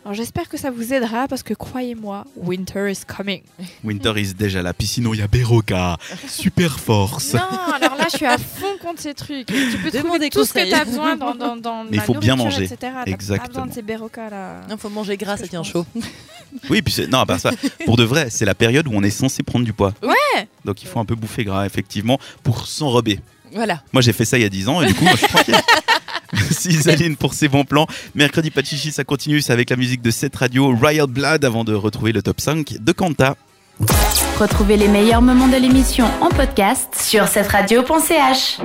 [0.04, 3.42] Alors j'espère que ça vous aidera parce que croyez-moi, winter is coming.
[3.84, 4.74] Winter is déjà là.
[4.74, 5.98] Puis sinon, il y a Beroka.
[6.28, 7.34] Super force.
[7.34, 7.40] Non,
[7.74, 9.48] alors là je suis à fond contre ces trucs.
[9.48, 11.98] Tu peux Demande trouver tout ce que tu as besoin dans, dans, dans Mais il
[11.98, 12.64] la faut bien manger.
[12.66, 12.92] etc.
[13.06, 13.48] Exactement.
[13.48, 13.82] besoin de ces
[14.30, 14.62] là.
[14.70, 15.86] Il faut manger gras, ça tient chaud.
[16.70, 17.52] Oui, puis c'est- non, à part ça,
[17.84, 19.94] pour de vrai, c'est la période où on est censé prendre du poids.
[20.02, 20.48] Ouais.
[20.64, 23.20] Donc il faut un peu bouffer gras, effectivement, pour s'enrober.
[23.52, 23.82] Voilà.
[23.94, 25.28] Moi, j'ai fait ça il y a 10 ans et du coup, moi, je suis
[25.28, 25.56] tranquille.
[26.50, 27.88] Merci Isaline pour ces bons plans.
[28.14, 31.46] Mercredi pas de chichi, ça continue, c'est avec la musique de cette radio Royal Blood
[31.46, 33.36] avant de retrouver le top 5 de Kanta.
[34.40, 38.60] Retrouvez les meilleurs moments de l'émission en podcast sur cette radio.ch.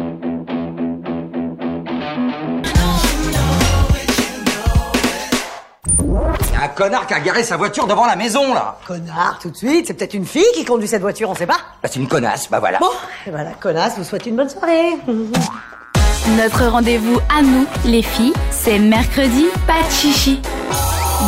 [6.63, 8.79] Un connard qui a garé sa voiture devant la maison, là.
[8.87, 9.87] Connard, tout de suite.
[9.87, 11.59] C'est peut-être une fille qui conduit cette voiture, on sait pas.
[11.83, 12.79] Bah, c'est une connasse, bah voilà.
[12.79, 12.91] Bon,
[13.27, 14.91] et voilà, connasse, vous souhaite une bonne soirée.
[16.29, 20.39] Notre rendez-vous à nous, les filles, c'est mercredi, pas de chichi.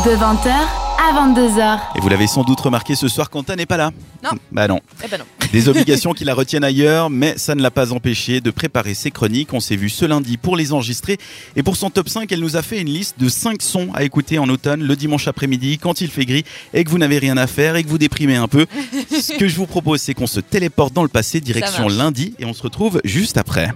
[0.04, 1.78] De 20h à 22h.
[1.96, 3.90] Et vous l'avez sans doute remarqué ce soir, Quentin n'est pas là.
[4.22, 4.30] Non.
[4.52, 4.80] Bah non.
[5.02, 5.24] Eh ben non.
[5.52, 9.10] Des obligations qui la retiennent ailleurs, mais ça ne l'a pas empêché de préparer ses
[9.10, 9.52] chroniques.
[9.52, 11.18] On s'est vu ce lundi pour les enregistrer.
[11.56, 14.04] Et pour son top 5, elle nous a fait une liste de 5 sons à
[14.04, 17.36] écouter en automne, le dimanche après-midi, quand il fait gris, et que vous n'avez rien
[17.36, 18.66] à faire, et que vous déprimez un peu.
[19.10, 22.44] Ce que je vous propose, c'est qu'on se téléporte dans le passé, direction lundi, et
[22.44, 23.72] on se retrouve juste après.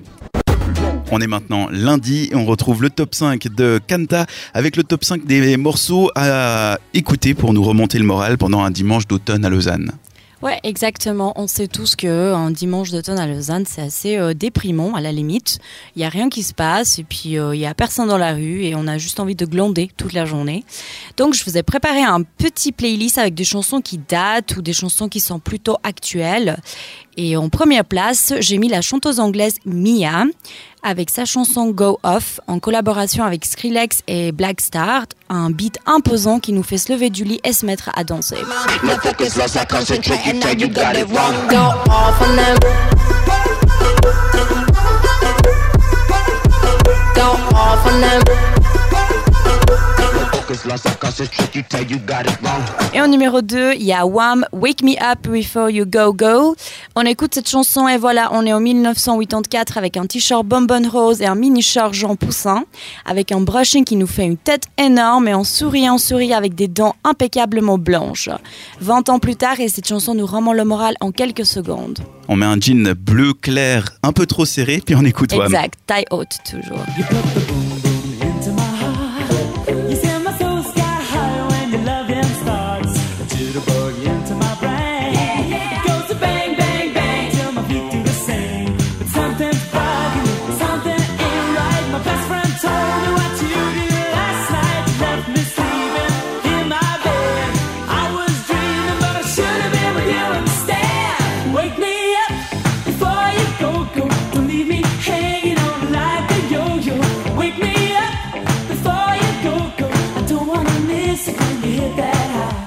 [1.12, 5.05] On est maintenant lundi et on retrouve le top 5 de Kanta avec le top
[5.05, 9.49] 5 des morceaux à écouter pour nous remonter le moral pendant un dimanche d'automne à
[9.49, 9.92] Lausanne.
[10.42, 11.33] Ouais, exactement.
[11.37, 15.11] On sait tous que un dimanche d'automne à Lausanne, c'est assez euh, déprimant à la
[15.11, 15.61] limite.
[15.95, 18.19] Il y a rien qui se passe et puis euh, il y a personne dans
[18.19, 20.64] la rue et on a juste envie de glander toute la journée.
[21.16, 24.75] Donc je vous ai préparé un petit playlist avec des chansons qui datent ou des
[24.75, 26.59] chansons qui sont plutôt actuelles.
[27.17, 30.25] Et en première place, j'ai mis la chanteuse anglaise Mia
[30.83, 36.39] avec sa chanson Go Off en collaboration avec Skrillex et Black Star, un beat imposant
[36.39, 38.37] qui nous fait se lever du lit et se mettre à danser.
[52.95, 56.55] Et en numéro 2, il y a Wham, Wake Me Up Before You Go Go.
[56.95, 61.21] On écoute cette chanson et voilà, on est en 1984 avec un t-shirt bonbon rose
[61.21, 62.65] et un mini short Jean Poussin,
[63.05, 66.55] avec un brushing qui nous fait une tête énorme et on sourit, on sourit avec
[66.55, 68.31] des dents impeccablement blanches.
[68.81, 71.99] 20 ans plus tard et cette chanson nous remonte le moral en quelques secondes.
[72.29, 75.47] On met un jean bleu clair un peu trop serré, puis on écoute Wham.
[75.47, 76.79] Exact, taille haute toujours.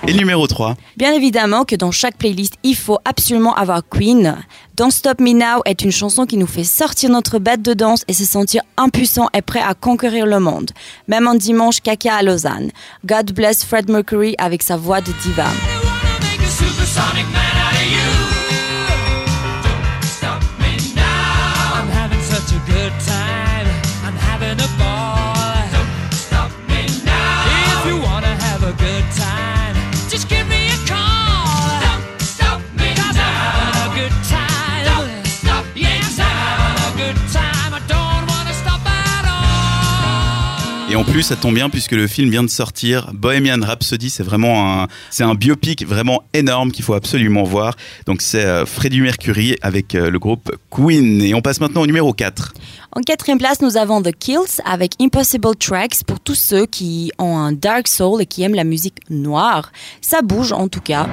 [0.10, 4.38] Et numéro 3, Bien évidemment que dans chaque playlist, il faut absolument avoir Queen.
[4.76, 8.06] Don't Stop Me Now est une chanson qui nous fait sortir notre bête de danse
[8.08, 10.72] et se sentir impuissant et prêt à conquérir le monde.
[11.08, 12.72] Même un dimanche caca à Lausanne.
[13.06, 15.46] God bless Fred Mercury avec sa voix de diva.
[41.00, 43.12] En plus, ça tombe bien puisque le film vient de sortir.
[43.14, 47.78] Bohemian Rhapsody, c'est vraiment un, c'est un biopic vraiment énorme qu'il faut absolument voir.
[48.06, 51.22] Donc c'est euh, Freddie Mercury avec euh, le groupe Queen.
[51.22, 52.54] Et on passe maintenant au numéro 4.
[52.92, 57.38] En quatrième place, nous avons The Kills avec Impossible Tracks pour tous ceux qui ont
[57.38, 59.72] un dark soul et qui aiment la musique noire.
[60.02, 61.08] Ça bouge en tout cas.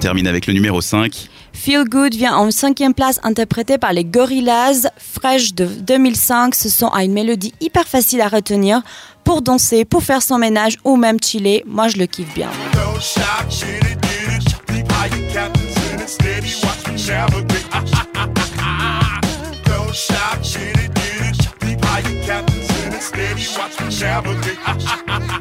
[0.00, 1.28] On termine avec le numéro 5.
[1.52, 4.88] Feel Good vient en cinquième place interprété par les Gorillaz.
[4.96, 8.80] Fresh de 2005, ce son a une mélodie hyper facile à retenir
[9.24, 11.62] pour danser, pour faire son ménage ou même chiller.
[11.66, 12.48] Moi, je le kiffe bien.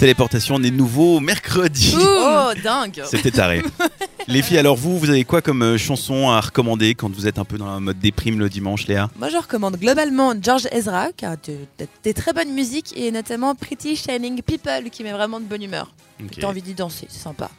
[0.00, 1.94] Téléportation des nouveaux mercredis.
[2.00, 3.62] Oh, dingue C'était taré.
[4.28, 7.38] Les filles, alors vous, vous avez quoi comme euh, chanson à recommander quand vous êtes
[7.38, 9.10] un peu dans un mode déprime le dimanche, Léa?
[9.18, 13.10] Moi, je recommande globalement George Ezra, qui a de- de- des très bonnes musiques, et
[13.10, 15.92] notamment Pretty Shining People, qui met vraiment de bonne humeur.
[16.22, 16.30] Ok.
[16.40, 17.50] T'as envie d'y danser, c'est sympa.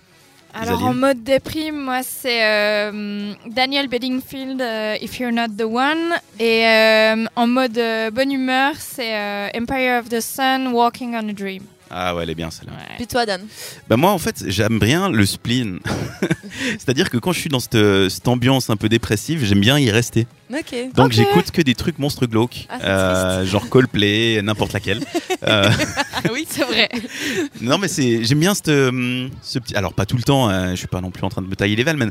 [0.56, 5.62] Alors Isaline en mode déprime, moi c'est euh, Daniel Bedingfield, euh, If You're Not the
[5.62, 6.16] One.
[6.40, 11.30] Et euh, en mode euh, bonne humeur, c'est euh, Empire of the Sun, Walking on
[11.30, 11.62] a Dream.
[11.94, 12.74] Ah ouais, elle est bien celle-là.
[12.98, 13.42] Puis toi, Dan
[13.90, 15.80] Bah moi en fait j'aime bien le spleen.
[16.80, 19.92] C'est-à-dire que quand je suis dans cette, cette ambiance un peu dépressive, j'aime bien y
[19.92, 20.28] rester.
[20.54, 20.76] Ok.
[20.96, 25.02] Donc j'écoute que des trucs monstres glauques, Ah, Euh, genre Coldplay, n'importe laquelle.
[25.44, 25.72] Euh,
[26.32, 26.88] oui, c'est vrai.
[27.62, 29.76] non mais c'est j'aime bien cette, euh, ce petit.
[29.76, 31.56] Alors pas tout le temps, hein, je suis pas non plus en train de me
[31.56, 32.06] tailler les veines, mais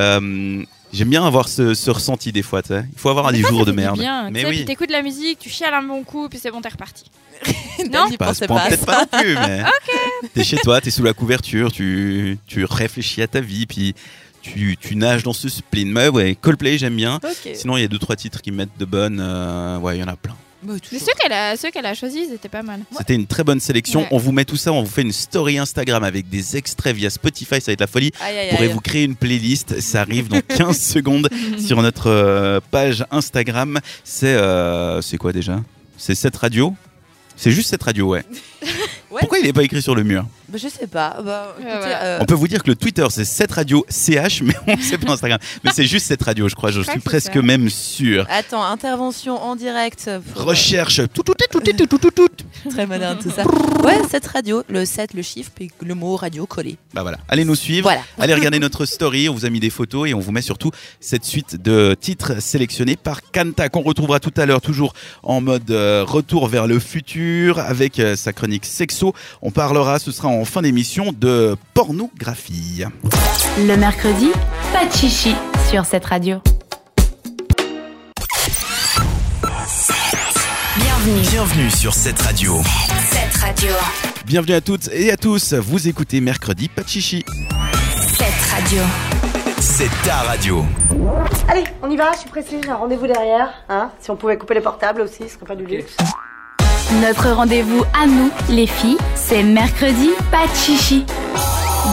[0.00, 2.62] euh, j'aime bien avoir ce, ce ressenti des fois.
[2.62, 2.84] tu sais.
[2.92, 3.98] Il faut avoir des Des fois, jours de merde.
[3.98, 4.30] Bien.
[4.30, 4.64] Mais oui.
[4.64, 7.04] T'écoutes de la musique, tu chiales un bon coup, puis c'est bon, t'es reparti.
[7.90, 9.62] Non à peut-être pas non plus, mais
[10.32, 13.94] t'es chez toi, t'es sous la couverture, tu, tu réfléchis à ta vie, puis
[14.40, 15.90] tu, tu nages dans ce spleen.
[15.90, 17.16] Mais ouais, Coldplay, j'aime bien.
[17.16, 17.50] Ok.
[17.54, 19.18] Sinon, il y a deux trois titres qui me mettent de bonnes.
[19.20, 20.36] euh, ouais, il y en a plein.
[20.64, 21.00] Bah, Mais toujours.
[21.06, 22.80] ceux qu'elle a, ceux qu'elle a choisis, ils étaient pas mal.
[22.96, 24.00] C'était une très bonne sélection.
[24.00, 24.08] Ouais.
[24.10, 27.10] On vous met tout ça, on vous fait une story Instagram avec des extraits via
[27.10, 28.10] Spotify, ça va être la folie.
[28.20, 28.72] Aïe, aïe, Pourrez aïe.
[28.72, 33.78] vous créer une playlist, ça arrive dans 15 secondes sur notre euh, page Instagram.
[34.04, 35.60] C'est euh, c'est quoi déjà?
[35.96, 36.74] C'est cette radio?
[37.36, 38.24] C'est juste cette radio, ouais.
[39.10, 39.20] Ouais.
[39.20, 41.18] Pourquoi il n'est pas écrit sur le mur bah, Je sais pas.
[41.24, 41.94] Bah, ah, écoutez, ouais.
[42.02, 42.18] euh...
[42.20, 44.98] On peut vous dire que le Twitter, c'est 7 radio CH, mais on ne sait
[44.98, 45.38] pas Instagram.
[45.62, 46.70] Mais c'est juste 7 radio, je crois.
[46.70, 47.42] Je, je suis presque ça.
[47.42, 48.26] même sûr.
[48.28, 50.10] Attends, intervention en direct.
[50.32, 50.44] Pour...
[50.44, 51.02] Recherche.
[51.12, 52.28] Tout, tout, tout, tout, tout, tout, tout.
[52.70, 53.44] Très moderne, tout ça.
[53.84, 54.62] Ouais, 7 radio.
[54.68, 56.76] Le 7, le chiffre, puis le mot radio collé.
[56.92, 57.18] Bah voilà.
[57.28, 57.84] Allez nous suivre.
[57.84, 58.02] Voilà.
[58.18, 59.28] Allez regarder notre story.
[59.28, 62.40] On vous a mis des photos et on vous met surtout cette suite de titres
[62.40, 66.78] sélectionnés par Kanta, qu'on retrouvera tout à l'heure, toujours en mode euh, retour vers le
[66.78, 69.14] futur, avec euh, sa chronique sexo.
[69.42, 72.84] On parlera, ce sera en fin d'émission de pornographie.
[73.58, 74.30] Le mercredi,
[74.72, 75.34] pas de chichi
[75.70, 76.40] sur cette radio.
[80.76, 81.20] Bienvenue.
[81.30, 82.60] Bienvenue sur cette radio.
[83.10, 83.72] Cette radio.
[84.26, 87.24] Bienvenue à toutes et à tous, vous écoutez mercredi pas de chichi.
[87.94, 88.82] Cette radio.
[89.60, 90.64] C'est ta radio.
[91.48, 93.52] Allez, on y va, je suis pressée, j'ai un rendez-vous derrière.
[93.68, 95.96] Hein si on pouvait couper les portables aussi, ce serait pas du luxe.
[96.92, 101.04] Notre rendez-vous à nous, les filles, c'est mercredi, pas de chichi.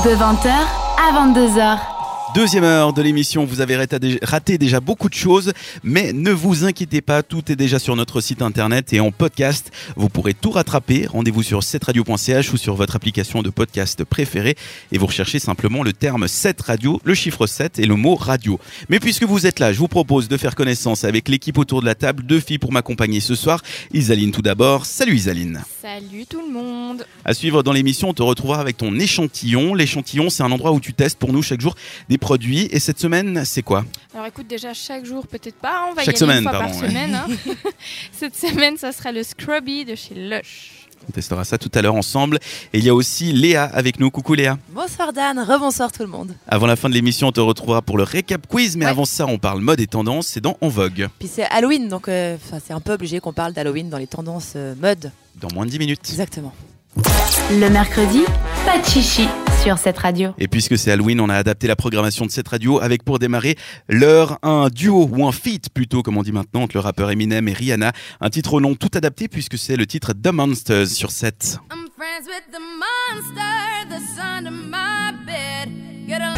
[0.03, 2.00] De 20h à 22h.
[2.33, 3.75] Deuxième heure de l'émission, vous avez
[4.21, 5.51] raté déjà beaucoup de choses,
[5.83, 9.69] mais ne vous inquiétez pas, tout est déjà sur notre site internet et en podcast.
[9.97, 11.07] Vous pourrez tout rattraper.
[11.07, 14.55] Rendez-vous sur 7radio.ch ou sur votre application de podcast préférée
[14.93, 18.61] et vous recherchez simplement le terme 7 radio, le chiffre 7 et le mot radio.
[18.87, 21.85] Mais puisque vous êtes là, je vous propose de faire connaissance avec l'équipe autour de
[21.85, 22.23] la table.
[22.23, 23.61] Deux filles pour m'accompagner ce soir.
[23.93, 24.85] Isaline tout d'abord.
[24.85, 25.63] Salut Isaline.
[25.81, 27.05] Salut tout le monde.
[27.25, 29.75] À suivre dans l'émission, on te retrouvera avec ton échantillon.
[29.75, 31.75] L'échantillon, c'est un endroit où tu testes pour nous chaque jour
[32.07, 32.69] des produits.
[32.71, 33.83] Et cette semaine, c'est quoi?
[34.13, 36.51] Alors écoute, déjà chaque jour, peut-être pas, on va Chaque y aller semaine, une fois
[36.59, 36.87] pardon, par ouais.
[36.89, 37.15] semaine.
[37.15, 37.27] hein.
[38.17, 40.77] Cette semaine, ça sera le Scrubby de chez Lush.
[41.09, 42.37] On testera ça tout à l'heure ensemble.
[42.73, 44.11] Et il y a aussi Léa avec nous.
[44.11, 44.59] Coucou Léa.
[44.69, 46.35] Bonsoir Dan, rebonsoir tout le monde.
[46.47, 48.77] Avant la fin de l'émission, on te retrouvera pour le récap quiz.
[48.77, 48.91] Mais Ouais.
[48.91, 50.27] avant ça, on parle mode et tendance.
[50.27, 51.07] C'est dans En Vogue.
[51.17, 54.53] Puis c'est Halloween, donc euh, c'est un peu obligé qu'on parle d'Halloween dans les tendances
[54.55, 55.11] euh, mode.
[55.37, 56.01] Dans moins de 10 minutes.
[56.07, 56.53] Exactement.
[57.51, 58.21] Le mercredi,
[58.65, 59.27] pas de chichi
[59.61, 60.31] sur cette radio.
[60.39, 63.55] Et puisque c'est Halloween, on a adapté la programmation de cette radio avec pour démarrer
[63.87, 67.47] l'heure un duo ou un feat plutôt comme on dit maintenant entre le rappeur Eminem
[67.47, 67.91] et Rihanna.
[68.21, 71.59] Un titre au nom tout adapté puisque c'est le titre The Monsters sur 7.
[71.71, 75.69] I'm friends with the monster that's under my bed.
[76.07, 76.33] Get a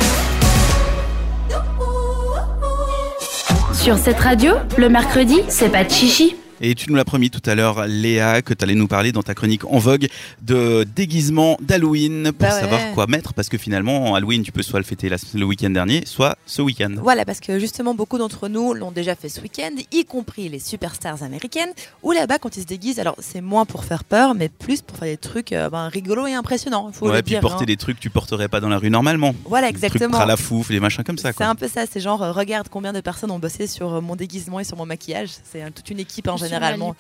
[3.73, 6.35] Sur cette radio, le mercredi, c'est pas de chichi.
[6.61, 9.23] Et tu nous l'as promis tout à l'heure, Léa, que tu allais nous parler dans
[9.23, 10.07] ta chronique en vogue
[10.41, 12.61] de déguisement d'Halloween pour Bah ouais.
[12.61, 13.33] savoir quoi mettre.
[13.33, 16.93] Parce que finalement, Halloween, tu peux soit le fêter le week-end dernier, soit ce week-end.
[17.01, 20.59] Voilà, parce que justement, beaucoup d'entre nous l'ont déjà fait ce week-end, y compris les
[20.59, 24.49] superstars américaines, où là-bas, quand ils se déguisent, alors c'est moins pour faire peur, mais
[24.49, 26.91] plus pour faire des trucs euh, ben, rigolos et impressionnants.
[26.93, 27.65] Faut ouais, le puis dire, porter hein.
[27.65, 29.33] des trucs que tu porterais pas dans la rue normalement.
[29.45, 30.17] Voilà, Des exactement.
[30.19, 31.31] à la fouf, des machins comme ça.
[31.33, 34.01] C'est un peu ça, c'est genre, euh, regarde combien de personnes ont bossé sur euh,
[34.01, 35.29] mon déguisement et sur mon maquillage.
[35.51, 36.93] C'est euh, toute une équipe en La généralement.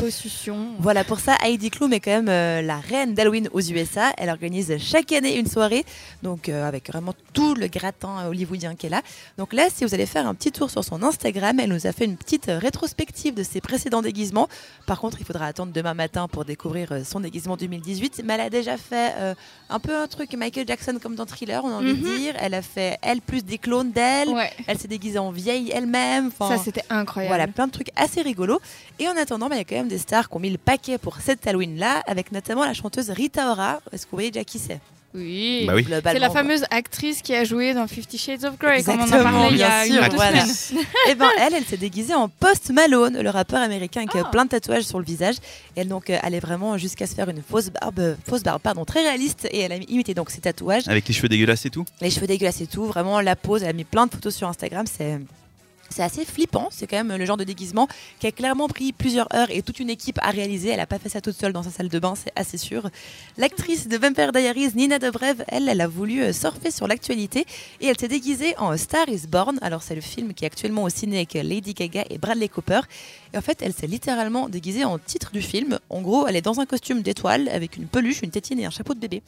[0.79, 4.11] Voilà, pour ça, Heidi Klum est quand même euh, la reine d'Halloween aux USA.
[4.17, 5.85] Elle organise chaque année une soirée,
[6.21, 9.01] donc euh, avec vraiment tout le gratin euh, hollywoodien qu'elle a.
[9.37, 11.91] Donc là, si vous allez faire un petit tour sur son Instagram, elle nous a
[11.91, 14.47] fait une petite rétrospective de ses précédents déguisements.
[14.85, 18.21] Par contre, il faudra attendre demain matin pour découvrir son déguisement 2018.
[18.25, 19.33] Mais elle a déjà fait euh,
[19.69, 22.17] un peu un truc Michael Jackson comme dans Thriller, on a envie de Mhm.
[22.17, 22.33] dire.
[22.39, 24.29] Elle a fait elle plus des clones d'elle.
[24.29, 24.51] Ouais.
[24.67, 26.27] Elle s'est déguisée en vieille elle-même.
[26.37, 27.29] Enfin, Ça, c'était incroyable.
[27.29, 28.59] voilà, plein de trucs assez rigolos.
[28.99, 30.57] Et en attendant, bah, il y a quand même des stars qui ont mis le
[30.57, 33.79] paquet pour cette Halloween-là, avec notamment la chanteuse Rita Ora.
[33.91, 34.79] Est-ce que vous voyez déjà qui c'est?
[35.15, 35.85] Oui, Bah oui.
[35.87, 39.03] c'est la fameuse actrice qui a joué dans Fifty Shades of Grey, comme on en
[39.03, 40.45] Exactement, parlait il y bien a sûr, une voilà.
[40.47, 40.83] semaines.
[41.09, 44.45] Eh ben elle, elle s'est déguisée en Post Malone, le rappeur américain avec euh, plein
[44.45, 45.35] de tatouages sur le visage.
[45.75, 48.59] Et elle donc euh, allait vraiment jusqu'à se faire une fausse barbe, euh, fausse barbe,
[48.63, 49.47] pardon, très réaliste.
[49.51, 52.25] Et elle a imité donc ses tatouages, Avec les cheveux dégueulasses et tout les cheveux
[52.25, 52.85] dégueulasses et tout.
[52.85, 53.61] Vraiment la pose.
[53.61, 54.87] Elle a mis plein de photos sur Instagram.
[54.91, 55.19] C'est
[55.89, 57.87] c'est assez flippant, c'est quand même le genre de déguisement
[58.19, 60.69] qui a clairement pris plusieurs heures et toute une équipe à réaliser.
[60.69, 62.89] Elle n'a pas fait ça toute seule dans sa salle de bain, c'est assez sûr.
[63.37, 67.45] L'actrice de Vampire Diaries, Nina Dobrev, elle, elle a voulu euh, surfer sur l'actualité
[67.79, 69.59] et elle s'est déguisée en Star is Born.
[69.61, 72.81] Alors c'est le film qui est actuellement au ciné avec Lady Gaga et Bradley Cooper.
[73.33, 75.79] Et en fait, elle s'est littéralement déguisée en titre du film.
[75.89, 78.69] En gros, elle est dans un costume d'étoile avec une peluche, une tétine et un
[78.69, 79.21] chapeau de bébé.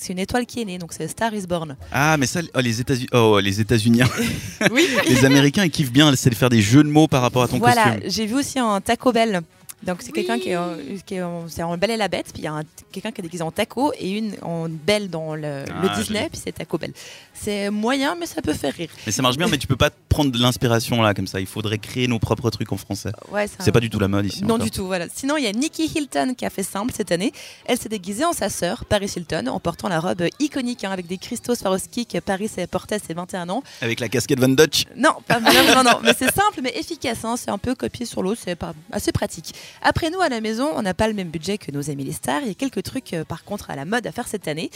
[0.00, 1.76] C'est une étoile qui est née, donc c'est Star is Born.
[1.92, 3.60] Ah, mais ça, oh, les États-Unis, oh, les
[4.70, 4.88] Oui.
[5.08, 7.48] les Américains, ils kiffent bien, c'est de faire des jeux de mots par rapport à
[7.48, 8.10] ton voilà, costume.
[8.10, 9.42] j'ai vu aussi un Taco Bell.
[9.82, 12.26] Donc c'est quelqu'un qui est, en- qui est en, c'est en Belle et la Bête,
[12.32, 15.08] puis il y a un- quelqu'un qui est déguisé en taco et une en belle
[15.08, 16.92] dans le, le Ah, Disney, puis c'est Taco Bell.
[17.32, 18.88] C'est moyen, mais ça peut faire rire.
[19.06, 21.38] Mais ça marche bien, mais tu peux pas prendre de l'inspiration là comme ça.
[21.40, 23.12] Il faudrait créer nos propres trucs en français.
[23.30, 24.42] Ouais, C'est pas du tout la mode ici.
[24.42, 24.64] Non encore.
[24.64, 25.06] du tout, voilà.
[25.14, 27.32] Sinon, il y a Nikki Hilton qui a fait simple cette année.
[27.64, 31.06] Elle s'est déguisée en sa sœur, Paris Hilton, en portant la robe iconique hein, avec
[31.06, 33.62] des cristaux Swarovski que Paris porté à ses 21 ans.
[33.80, 34.84] Avec la casquette Van Dutch.
[34.96, 35.98] Non, pas malheureusement, non.
[36.02, 37.24] Mais c'est simple, mais efficace.
[37.24, 37.36] hein.
[37.36, 39.54] C'est un peu copié sur l'eau, c'est pas assez pratique.
[39.82, 42.12] Après nous, à la maison, on n'a pas le même budget que nos amis les
[42.12, 42.42] stars.
[42.42, 44.70] Il y a quelques trucs, euh, par contre, à la mode à faire cette année.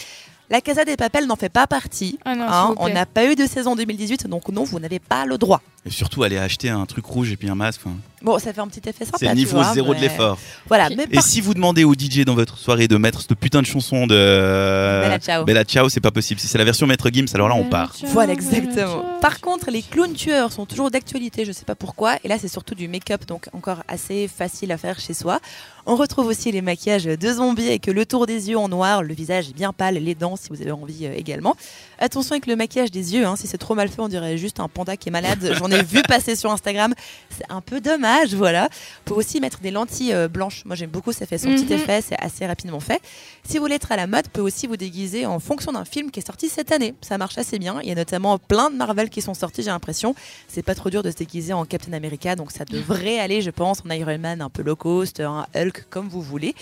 [0.53, 2.19] La Casa des Papel n'en fait pas partie.
[2.27, 2.75] Ah non, hein.
[2.77, 5.63] On n'a pas eu de saison 2018, donc non, vous n'avez pas le droit.
[5.87, 7.81] Et surtout, aller acheter un truc rouge et puis un masque.
[8.21, 9.17] Bon, ça fait un petit effet sympa.
[9.19, 10.39] C'est niveau vois, zéro de l'effort.
[10.69, 13.35] Voilà, mais Et par- si vous demandez au DJ dans votre soirée de mettre cette
[13.35, 15.45] putain de chanson de Bella Ciao.
[15.45, 16.39] Bella Ciao, c'est pas possible.
[16.39, 17.95] Si c'est la version Maître Gims, alors là on part.
[18.09, 19.05] Voilà, exactement.
[19.23, 22.17] Par contre, les clowns tueurs sont toujours d'actualité, je sais pas pourquoi.
[22.25, 25.41] Et là, c'est surtout du make-up, donc encore assez facile à faire chez soi.
[25.85, 29.13] On retrouve aussi les maquillages de zombies avec le tour des yeux en noir, le
[29.15, 31.57] visage bien pâle, les dents si vous avez envie euh, également.
[31.99, 34.61] Attention avec le maquillage des yeux, hein, si c'est trop mal fait, on dirait juste
[34.61, 35.55] un panda qui est malade.
[35.59, 36.95] J'en ai vu passer sur Instagram.
[37.31, 38.65] C'est un peu dommage, voilà.
[38.65, 38.69] Vous
[39.07, 40.65] pouvez aussi mettre des lentilles euh, blanches.
[40.67, 41.73] Moi, j'aime beaucoup, ça fait son petit Mhm.
[41.73, 43.01] effet, c'est assez rapidement fait.
[43.45, 46.13] Si vous voulez être à la mode, pouvez aussi vous déguiser en fonction d'un film
[46.13, 46.95] qui est sorti cette année.
[47.01, 47.81] Ça marche assez bien.
[47.83, 50.15] Il y a notamment plein de Marvel qui sont sortis, j'ai l'impression.
[50.47, 53.51] C'est pas trop dur de se déguiser en Captain America, donc ça devrait aller, je
[53.51, 56.55] pense, en Iron Man un peu low cost, un Hulk, comme vous voulez.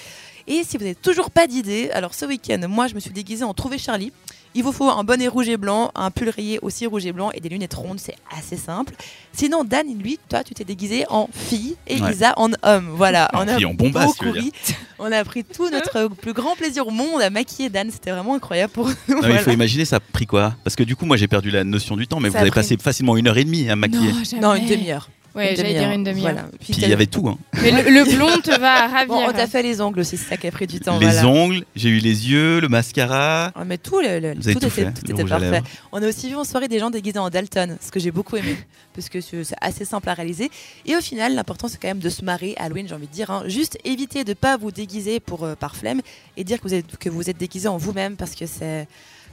[0.47, 3.45] Et si vous n'avez toujours pas d'idée, alors ce week-end, moi, je me suis déguisée
[3.45, 4.13] en Trouver Charlie.
[4.57, 7.31] Il vous faut un bonnet rouge et blanc, un pull rayé aussi rouge et blanc
[7.33, 8.95] et des lunettes rondes, c'est assez simple.
[9.33, 12.11] Sinon, Dan, lui, toi, tu t'es déguisé en fille et Ouais.
[12.11, 12.89] Lisa en homme.
[12.97, 14.51] Voilà, En on a fille, en bombasse, beaucoup ri.
[14.99, 17.91] On a pris tout notre plus grand plaisir au monde à maquiller Dan.
[17.93, 18.95] C'était vraiment incroyable pour nous.
[19.09, 19.35] Non, Voilà.
[19.37, 20.57] il faut imaginer, ça a pris quoi?
[20.65, 22.51] Parce que du coup, moi j'ai perdu la notion du temps, mais Ça vous avez
[22.51, 24.11] pris passé facilement une heure et demie à maquiller.
[24.41, 25.09] Non, une demi-heure.
[25.35, 26.33] Ouais, j'allais dire une demi-heure.
[26.33, 26.49] Voilà.
[26.61, 27.29] Puis il y avait tout.
[27.29, 27.39] hein.
[27.63, 29.07] Mais le, le blond te va ravir.
[29.15, 30.99] Bon, on t'a fait les ongles aussi, c'est ça qui a pris du temps.
[30.99, 31.29] les voilà.
[31.29, 33.53] ongles, j'ai eu les yeux, le mascara.
[33.55, 35.63] Ah, mais tout, le, tout tout était, tout parfait.
[35.93, 38.37] On a aussi vu en soirée des gens déguisés en Dalton, ce que j'ai beaucoup
[38.37, 38.57] aimé,
[38.95, 40.51] parce que c'est assez simple à réaliser.
[40.87, 42.55] Et au final, l'important c'est quand même de se marrer.
[42.57, 43.45] Halloween, j'ai envie de dire, hein.
[43.47, 46.01] juste éviter de pas vous déguiser pour euh, par flemme
[46.37, 48.89] et dire que vous êtes que vous êtes déguisé en vous-même parce que c'est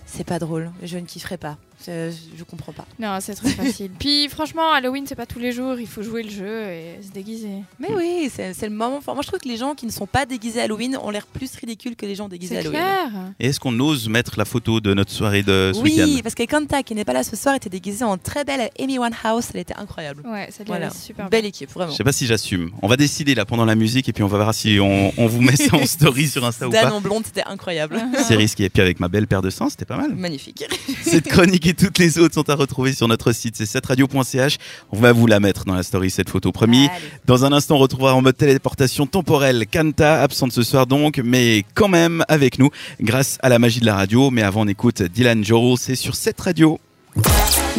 [0.05, 0.71] c'est pas drôle.
[0.83, 1.57] Je ne kifferai pas.
[1.85, 2.85] Je comprends pas.
[2.99, 3.91] Non, c'est trop facile.
[3.99, 5.79] Puis franchement, Halloween, c'est pas tous les jours.
[5.79, 7.63] Il faut jouer le jeu et se déguiser.
[7.79, 8.99] Mais oui, c'est c'est le moment.
[9.01, 9.13] fort.
[9.15, 11.25] Moi, je trouve que les gens qui ne sont pas déguisés à Halloween ont l'air
[11.27, 12.81] plus ridicules que les gens déguisés à C'est Halloween.
[12.83, 13.11] clair.
[13.39, 16.43] Et est-ce qu'on ose mettre la photo de notre soirée de ce Oui, parce que
[16.43, 19.45] Kanta, qui n'est pas là ce soir, était déguisée en très belle Amy Winehouse.
[19.53, 20.23] Elle était incroyable.
[20.27, 20.89] Ouais, ça Voilà.
[20.89, 21.49] super Belle bien.
[21.49, 21.91] équipe, vraiment.
[21.91, 22.71] Je sais pas si j'assume.
[22.81, 25.27] On va décider là pendant la musique et puis on va voir si on, on
[25.27, 26.93] vous met ça en story sur Insta ou Dan pas.
[26.95, 28.01] en blonde, c'était incroyable.
[28.27, 28.65] C'est risqué.
[28.65, 30.13] Et puis avec ma belle paire de seins, c'était pas mal.
[30.15, 30.63] Magnifique.
[31.03, 34.57] Cette chronique et toutes les autres sont à retrouver sur notre site, c'est setradio.ch.
[34.91, 36.87] On va vous la mettre dans la story, cette photo, promis.
[36.87, 36.91] Allez.
[37.25, 41.65] Dans un instant, on retrouvera en mode téléportation temporelle Kanta, absente ce soir donc, mais
[41.73, 42.69] quand même avec nous,
[43.01, 44.31] grâce à la magie de la radio.
[44.31, 46.79] Mais avant, on écoute Dylan Joel, c'est sur cette radio.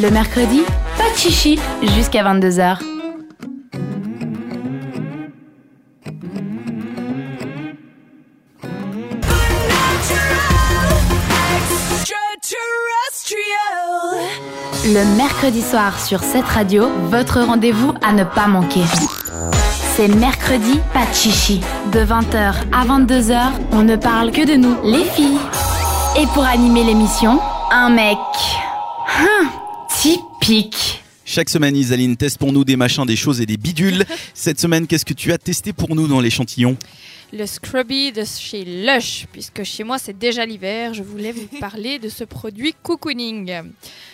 [0.00, 0.60] Le mercredi,
[0.96, 1.58] pas de chichi
[1.96, 2.97] jusqu'à 22h.
[14.84, 18.82] Le mercredi soir sur cette radio, votre rendez-vous à ne pas manquer.
[19.96, 21.60] C'est mercredi, pas de chichi.
[21.90, 25.38] De 20h à 22h, on ne parle que de nous, les filles.
[26.20, 27.40] Et pour animer l'émission,
[27.70, 28.18] un mec.
[29.20, 29.48] Hum,
[29.88, 31.02] typique.
[31.24, 34.04] Chaque semaine, Isaline teste pour nous des machins, des choses et des bidules.
[34.34, 36.76] Cette semaine, qu'est-ce que tu as testé pour nous dans l'échantillon?
[37.30, 41.98] Le Scrubby de chez Lush, puisque chez moi c'est déjà l'hiver, je voulais vous parler
[41.98, 43.64] de ce produit cocooning.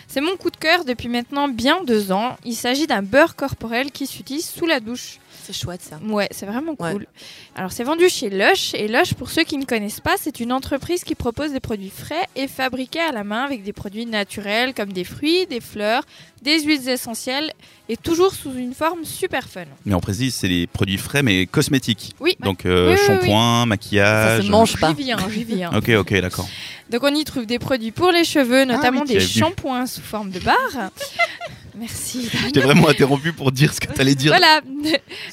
[0.09, 2.37] C'est mon coup de cœur depuis maintenant bien deux ans.
[2.45, 5.21] Il s'agit d'un beurre corporel qui s'utilise sous la douche.
[5.45, 5.99] C'est chouette ça.
[6.03, 7.07] Ouais, c'est vraiment cool.
[7.55, 10.53] Alors c'est vendu chez Lush et Lush, pour ceux qui ne connaissent pas, c'est une
[10.53, 14.73] entreprise qui propose des produits frais et fabriqués à la main avec des produits naturels
[14.73, 16.03] comme des fruits, des fleurs,
[16.41, 17.53] des huiles essentielles
[17.91, 19.65] et toujours sous une forme super fun.
[19.85, 22.15] Mais on précise, c'est les produits frais mais cosmétiques.
[22.21, 22.37] Oui.
[22.41, 23.07] Donc euh, Oui, oui, oui.
[23.07, 24.43] shampoing, maquillage.
[24.45, 25.77] J'y viens, j'y viens.
[25.77, 26.49] Ok, ok, d'accord.
[26.89, 30.01] Donc on y trouve des produits pour les cheveux, notamment oui, tu des shampoings sous
[30.01, 30.91] forme de barre.
[31.77, 32.29] Merci.
[32.33, 34.31] Je t'ai vraiment interrompu pour dire ce que t'allais dire.
[34.33, 34.61] Voilà,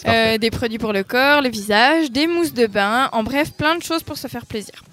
[0.08, 3.76] Euh, des produits pour le corps, le visage, des mousses de bain, en bref, plein
[3.76, 4.84] de choses pour se faire plaisir.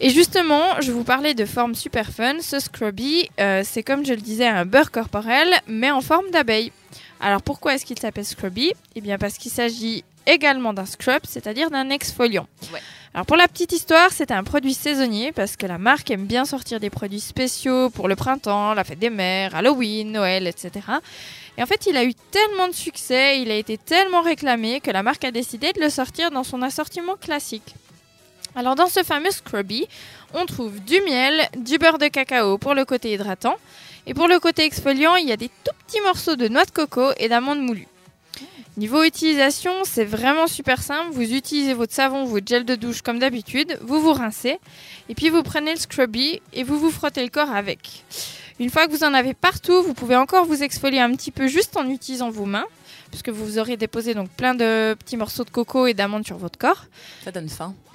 [0.00, 2.34] Et justement, je vous parlais de forme super fun.
[2.40, 6.72] Ce Scrubby, euh, c'est comme je le disais un beurre corporel, mais en forme d'abeille.
[7.20, 8.72] Alors pourquoi est-ce qu'il s'appelle Scrubby?
[8.96, 12.46] Eh bien parce qu'il s'agit également d'un scrub, c'est-à-dire d'un exfoliant.
[13.14, 16.44] Alors pour la petite histoire, c'est un produit saisonnier parce que la marque aime bien
[16.44, 20.72] sortir des produits spéciaux pour le printemps, la fête des mères, Halloween, Noël, etc.
[21.56, 24.90] Et en fait, il a eu tellement de succès, il a été tellement réclamé que
[24.90, 27.76] la marque a décidé de le sortir dans son assortiment classique.
[28.56, 29.86] Alors dans ce fameux Scrubby,
[30.32, 33.54] on trouve du miel, du beurre de cacao pour le côté hydratant,
[34.08, 36.72] et pour le côté exfoliant, il y a des tout petits morceaux de noix de
[36.72, 37.86] coco et d'amandes moulues.
[38.76, 41.10] Niveau utilisation, c'est vraiment super simple.
[41.12, 44.58] Vous utilisez votre savon, votre gel de douche comme d'habitude, vous vous rincez,
[45.08, 48.02] et puis vous prenez le Scrubby et vous vous frottez le corps avec.
[48.58, 51.46] Une fois que vous en avez partout, vous pouvez encore vous exfolier un petit peu
[51.46, 52.64] juste en utilisant vos mains,
[53.10, 56.58] puisque vous aurez déposé donc plein de petits morceaux de coco et d'amandes sur votre
[56.58, 56.86] corps.
[57.24, 57.74] Ça donne faim.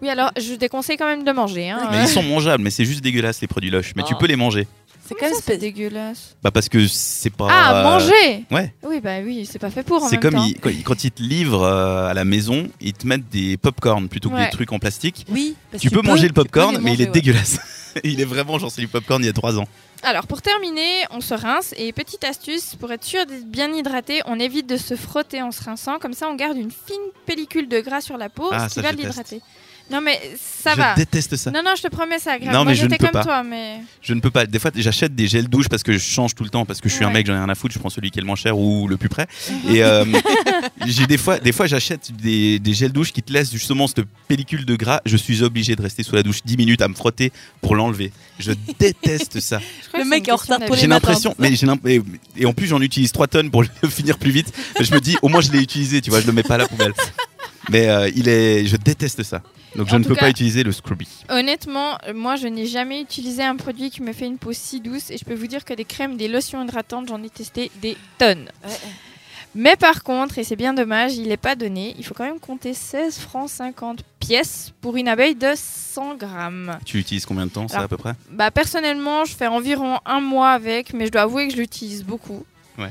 [0.00, 1.70] Oui, alors je déconseille quand même de manger.
[1.70, 1.88] hein.
[1.92, 3.94] Mais ils sont mangeables, mais c'est juste dégueulasse les produits Lush.
[3.96, 4.18] Mais tu Oh.
[4.18, 4.66] peux les manger.
[5.14, 6.36] C'est quand même c'est dégueulasse?
[6.42, 7.48] Bah parce que c'est pas.
[7.50, 8.74] Ah, euh, manger Ouais.
[8.82, 12.08] Oui, bah oui, c'est pas fait pour C'est comme ils- quand, ils- te livrent euh,
[12.10, 14.44] à la maison, ils te mettent des popcorn plutôt que Ouais.
[14.46, 15.26] des trucs en plastique.
[15.28, 15.56] Oui.
[15.70, 17.10] parce Tu que peux manger le tu popcorn, mais il est ouais.
[17.12, 17.58] dégueulasse.
[18.04, 19.66] il est vraiment genre c'est du popcorn il y a 3 ans.
[20.04, 24.20] Alors pour terminer, on se rince et petite astuce pour être sûr d'être bien hydraté,
[24.26, 27.68] on évite de se frotter en se rinçant, comme ça on garde une fine pellicule
[27.68, 29.40] de gras sur la peau, Ah, ce qui ça, va l'hydrater.
[29.92, 30.94] Non mais ça Je va.
[30.94, 31.50] déteste ça.
[31.50, 32.56] Non non, je te promets c'est agréable.
[32.56, 33.24] Non, Moi mais je ne j'étais peux comme pas.
[33.24, 34.46] toi, mais Je ne peux pas.
[34.46, 36.88] Des fois, j'achète des gels douche parce que je change tout le temps parce que
[36.88, 37.74] je suis un mec, j'en ai rien à foutre.
[37.74, 39.26] Je prends celui qui est le moins cher ou le plus près.
[39.68, 40.04] Et euh,
[40.86, 44.04] j'ai des fois, des fois, j'achète des, des gels douche qui te laissent justement cette
[44.28, 45.00] pellicule de gras.
[45.04, 48.12] Je suis obligé de rester sous la douche 10 minutes à me frotter pour l'enlever.
[48.38, 49.60] Je déteste ça.
[49.96, 51.66] Le mec est en retard pour les J'ai l'impression, mais j'ai
[52.36, 54.52] et en plus j'en utilise 3 tonnes pour le finir plus vite.
[54.80, 56.58] Je me dis, au moins je l'ai utilisé, tu vois, je le mets pas à
[56.58, 56.92] la poubelle.
[57.70, 59.42] Mais euh, il est, je déteste ça.
[59.76, 61.08] Donc je En ne peux cas- pas utiliser le Scrubby.
[61.30, 64.80] honnêtement, euh, moi je n'ai jamais utilisé un produit qui me fait une peau si
[64.80, 67.70] douce et je peux vous dire que des crèmes, des lotions hydratantes, j'en ai testé
[67.80, 68.50] des tonnes.
[69.54, 72.40] Mais par contre, et c'est bien dommage, il n'est pas donné, il faut quand même
[72.40, 76.78] compter 16 francs 50 pièces pour une abeille de 100 grammes.
[76.86, 78.12] Tu l'utilises combien de temps, ça Alors, à peu près?
[78.30, 82.02] Bah personnellement, je fais environ un mois avec, mais je dois avouer que je l'utilise
[82.02, 82.44] beaucoup.
[82.78, 82.88] Ouais.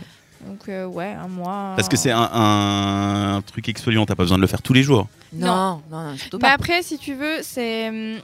[0.47, 1.73] Donc euh, ouais, un mois.
[1.75, 4.83] Parce que c'est un, un truc exfoliant, t'as pas besoin de le faire tous les
[4.83, 5.07] jours.
[5.33, 6.53] Non, non, non, surtout Bah pas.
[6.55, 7.89] après, si tu veux, c'est.
[7.89, 8.17] hum,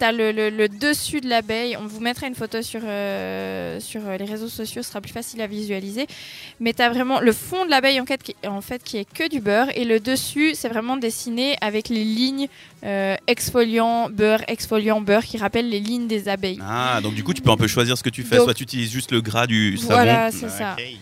[0.00, 1.76] T'as le, le- le dessus de l'abeille.
[1.76, 5.10] On vous mettra une photo sur, euh, sur euh, les réseaux sociaux, ce sera plus
[5.12, 6.06] facile à visualiser.
[6.60, 9.28] Mais t'as vraiment le fond de l'abeille en fait, qui, en fait qui est que
[9.28, 9.66] du beurre.
[9.76, 12.46] Et le dessus, c'est vraiment dessiné avec les lignes
[12.84, 16.60] euh, exfoliant, beurre, exfoliant, beurre qui rappellent les lignes des abeilles.
[16.64, 18.36] Ah, donc du coup, tu peux un peu choisir ce que tu fais.
[18.36, 19.94] Donc- Soit tu utilises juste le gras du savon.
[19.94, 20.98] Voilà, c'est Ok.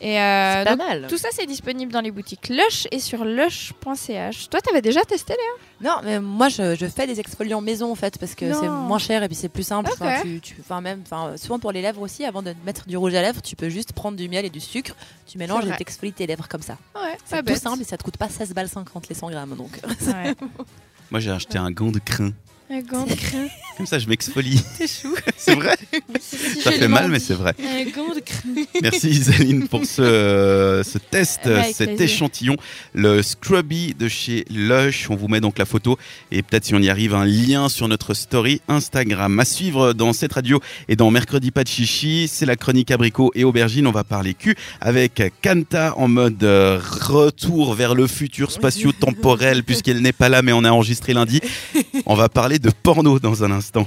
[0.00, 1.06] Et euh, pas donc, mal.
[1.08, 4.48] tout ça, c'est disponible dans les boutiques Lush et sur lush.ch.
[4.50, 5.90] Toi, t'avais déjà testé, Léa?
[5.90, 8.98] Non, mais moi je, je fais des exfoliants maison en fait parce que c'est moins
[8.98, 9.90] cher et puis c'est plus simple.
[9.90, 9.96] Ok.
[10.00, 12.96] Enfin, tu, tu- enfin, même, enfin, souvent pour les lèvres aussi, avant de mettre du
[12.96, 14.94] rouge à lèvres, tu peux juste prendre du miel et du sucre,
[15.26, 16.76] tu mélanges et t'exfolies tes lèvres comme ça.
[16.94, 17.58] Ouais, pas C'est tout bête.
[17.62, 19.80] simple et ça te coûte pas 16 balles 50 les 100 grammes donc.
[20.06, 20.34] Ouais.
[21.10, 22.32] Moi, j'ai acheté un gant de crin.
[22.68, 23.46] Un gant de crin.
[23.76, 24.60] Comme ça, je m'exfolie.
[24.78, 25.14] C'est chou.
[25.36, 25.76] c'est vrai?
[26.18, 27.54] Si, Ça fait mal, mais c'est vrai.
[27.60, 28.48] Un gant de crin.
[28.82, 31.40] Merci Isaline pour ce, euh, ce test,
[31.72, 32.00] cet plaisir.
[32.00, 32.56] échantillon.
[32.94, 35.10] Le Scrubby de chez Lush.
[35.10, 35.98] On vous met donc la photo
[36.32, 39.38] et peut-être si on y arrive un lien sur notre story Instagram.
[39.38, 40.58] À suivre dans cette radio
[40.88, 43.86] et dans Mercredi Pas de Chichi, c'est la chronique abricot et aubergine.
[43.86, 50.00] On va parler cul avec Kanta en mode euh, retour vers le futur spatio-temporel puisqu'elle
[50.00, 51.40] n'est pas là mais on a enregistré lundi.
[52.06, 53.86] On va parler de porno dans un instant.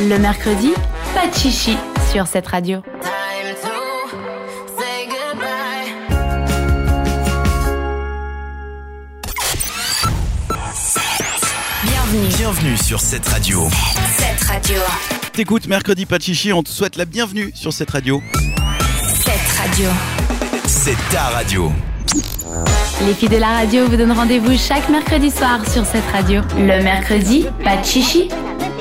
[0.00, 0.72] Le mercredi,
[1.14, 1.76] pas de chichi
[2.12, 2.82] sur cette radio.
[11.82, 12.28] Bienvenue.
[12.36, 13.68] Bienvenue sur cette radio.
[14.16, 14.80] Cette radio.
[15.32, 18.22] T'écoutes Mercredi Pas de Chichi, on te souhaite la bienvenue sur cette radio.
[19.02, 19.90] Cette radio.
[20.66, 21.70] C'est ta radio.
[23.06, 26.40] Les filles de la radio vous donnent rendez-vous chaque mercredi soir sur cette radio.
[26.56, 28.28] Le mercredi, pas de chichi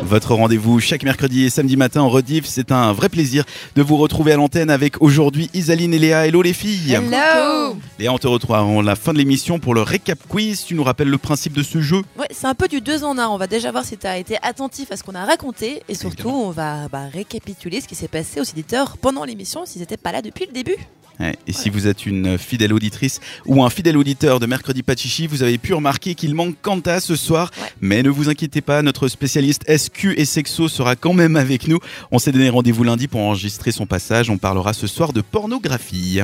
[0.04, 3.44] Votre rendez-vous chaque mercredi et samedi matin en rediff, c'est un vrai plaisir
[3.76, 6.28] de vous retrouver à l'antenne avec aujourd'hui Isaline et Léa.
[6.28, 9.82] Hello les filles Hello Léa, on te retrouve avant la fin de l'émission pour le
[9.82, 10.64] récap quiz.
[10.66, 13.18] Tu nous rappelles le principe de ce jeu Ouais, c'est un peu du deux en
[13.18, 13.28] un.
[13.28, 15.96] On va déjà voir si tu as été attentif à ce qu'on a raconté et
[15.96, 19.98] surtout, on va bah, récapituler ce qui s'est passé aux éditeurs pendant l'émission s'ils n'étaient
[19.98, 20.78] pas là depuis le début.
[21.20, 25.28] Ouais, Et si vous êtes une fidèle auditrice ou un fidèle auditeur de Mercredi Pachichi,
[25.28, 27.52] vous avez pu remarquer qu'il manque Quanta ce soir.
[27.82, 31.80] Mais ne vous inquiétez pas, notre spécialiste SQ et Sexo sera quand même avec nous.
[32.12, 34.30] On s'est donné rendez-vous lundi pour enregistrer son passage.
[34.30, 36.20] On parlera ce soir de pornographie.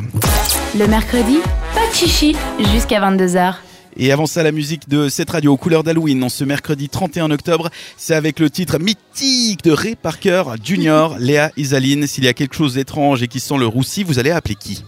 [0.78, 1.38] Le mercredi,
[1.74, 2.36] pas de chichi
[2.74, 3.71] jusqu'à 22h.
[3.98, 7.32] Et avant ça, la musique de cette radio aux couleurs d'Halloween en ce mercredi 31
[7.32, 11.10] octobre, c'est avec le titre mythique de Ray Parker Jr.
[11.20, 12.08] Léa Isaline.
[12.08, 14.84] S'il y a quelque chose d'étrange et qui sent le roussi, vous allez appeler qui?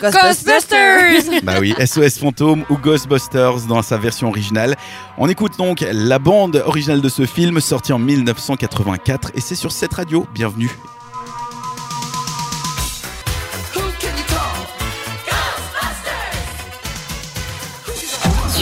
[0.00, 4.76] Ghostbusters Bah oui, SOS Fantôme ou Ghostbusters dans sa version originale.
[5.18, 9.72] On écoute donc la bande originale de ce film sorti en 1984 et c'est sur
[9.72, 10.26] cette radio.
[10.34, 10.70] Bienvenue.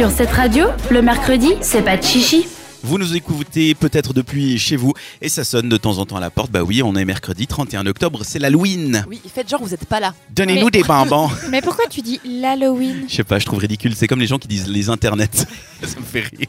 [0.01, 2.47] Sur cette radio, le mercredi, c'est pas de chichi.
[2.83, 6.21] Vous nous écoutez peut-être depuis chez vous et ça sonne de temps en temps à
[6.21, 6.51] la porte.
[6.51, 9.05] Bah oui, on est mercredi 31 octobre, c'est l'Halloween.
[9.11, 10.15] Oui, faites genre vous n'êtes pas là.
[10.35, 11.29] Donnez-nous Mais- des bonbons.
[11.51, 13.05] Mais pourquoi tu dis l'Halloween?
[13.11, 13.95] Je sais pas, je trouve ridicule.
[13.95, 15.29] C'est comme les gens qui disent les internets.
[15.83, 16.49] ça me fait rire.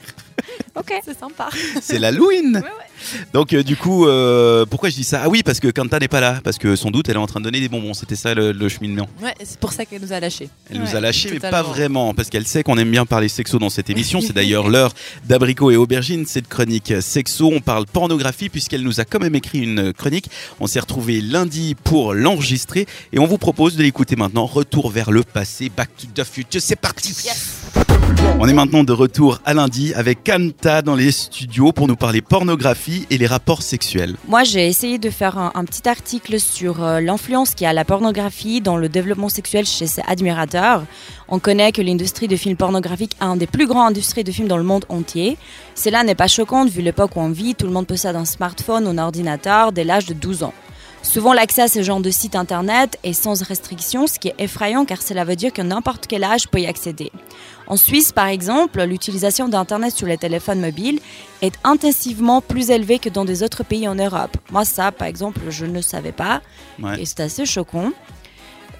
[0.75, 0.93] Ok.
[1.05, 1.49] C'est sympa.
[1.81, 2.61] C'est l'Halloween.
[3.33, 5.21] Donc euh, du coup, euh, pourquoi je dis ça?
[5.23, 7.27] Ah oui, parce que Kanta n'est pas là, parce que sans doute elle est en
[7.27, 7.93] train de donner des bonbons.
[7.93, 9.07] C'était ça le, le cheminement.
[9.21, 10.49] Ouais, c'est pour ça qu'elle nous a lâchés.
[10.69, 13.27] Elle nous Ouais, a lâchés, mais pas vraiment, parce qu'elle sait qu'on aime bien parler
[13.29, 14.21] sexo dans cette émission.
[14.21, 14.93] C'est d'ailleurs l'heure
[15.25, 17.51] d'abricot et aubergine, cette chronique sexo.
[17.53, 20.29] On parle pornographie, puisqu'elle nous a quand même écrit une chronique.
[20.59, 24.45] On s'est retrouvé lundi pour l'enregistrer, et on vous propose de l'écouter maintenant.
[24.45, 27.13] Retour vers le passé, Back to the Future, c'est parti
[28.39, 32.21] On est maintenant de retour à lundi avec Kanta dans les studios pour nous parler
[32.21, 34.15] pornographie et les rapports sexuels.
[34.27, 38.77] Moi, j'ai essayé de faire un, petit article sur euh, l'influence qu'a la pornographie dans
[38.77, 40.83] le développement sexuel chez ses admirateurs.
[41.27, 44.47] On connaît que l'industrie de films pornographiques est un des plus grandes industries de films
[44.47, 45.37] dans le monde entier.
[45.75, 47.53] Cela n'est pas choquant vu l'époque où on vit.
[47.53, 50.53] Tout le monde possède un smartphone ou un ordinateur dès l'âge de 12 ans.
[51.03, 54.85] Souvent, l'accès à ce genre de site internet est sans restriction, ce qui est effrayant
[54.85, 57.11] car cela veut dire que n'importe quel âge peut y accéder.
[57.67, 60.99] En Suisse, par exemple, l'utilisation d'Internet sur les téléphones mobiles
[61.41, 64.35] est intensivement plus élevée que dans des autres pays en Europe.
[64.51, 66.41] Moi, ça, par exemple, je ne savais pas.
[66.81, 67.01] Ouais.
[67.01, 67.91] Et c'est assez choquant.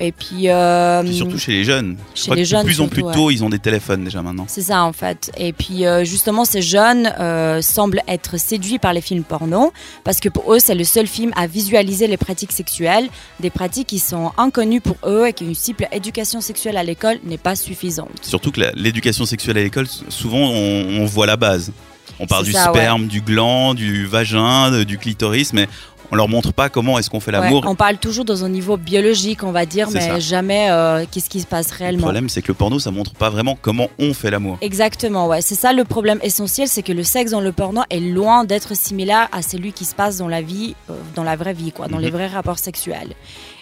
[0.04, 0.49] Et puis...
[0.49, 1.95] euh, Puis surtout chez les jeunes.
[2.16, 3.34] Je chez crois les que jeunes de plus en plus tôt, ouais.
[3.36, 4.45] ils ont des téléphones déjà maintenant.
[4.47, 5.32] c'est ça en fait.
[5.38, 9.72] Et puis euh, justement, ces jeunes euh, semblent être séduits par les films porno
[10.04, 13.08] parce que pour eux, c'est le seul film à visualiser les pratiques sexuelles,
[13.39, 17.38] des pratiques qui sont inconnues pour eux et qu'une simple éducation sexuelle à l'école n'est
[17.38, 18.10] pas suffisante.
[18.24, 21.72] Surtout que l'éducation sexuelle à l'école, souvent on, on voit la base.
[22.20, 22.78] On parle du ça, ouais.
[22.80, 25.68] sperme, du gland, du vagin, du clitoris, mais
[26.12, 27.64] on leur montre pas comment est-ce qu'on fait l'amour.
[27.64, 30.20] Ouais, on parle toujours dans un niveau biologique, on va dire, mais ça.
[30.20, 32.01] jamais euh, qu'est-ce qui se passe Le réellement.
[32.03, 34.57] problème, c'est que le porno, ça montre pas vraiment comment on fait l'amour.
[34.62, 35.41] Exactement, ouais.
[35.41, 38.76] C'est ça le problème essentiel, c'est que le sexe dans le porno est loin d'être
[38.76, 41.88] similaire à celui qui se passe dans la vie, euh, dans la vraie vie, quoi,
[41.88, 42.03] dans Mhm.
[42.03, 43.14] les vrais rapports sexuels.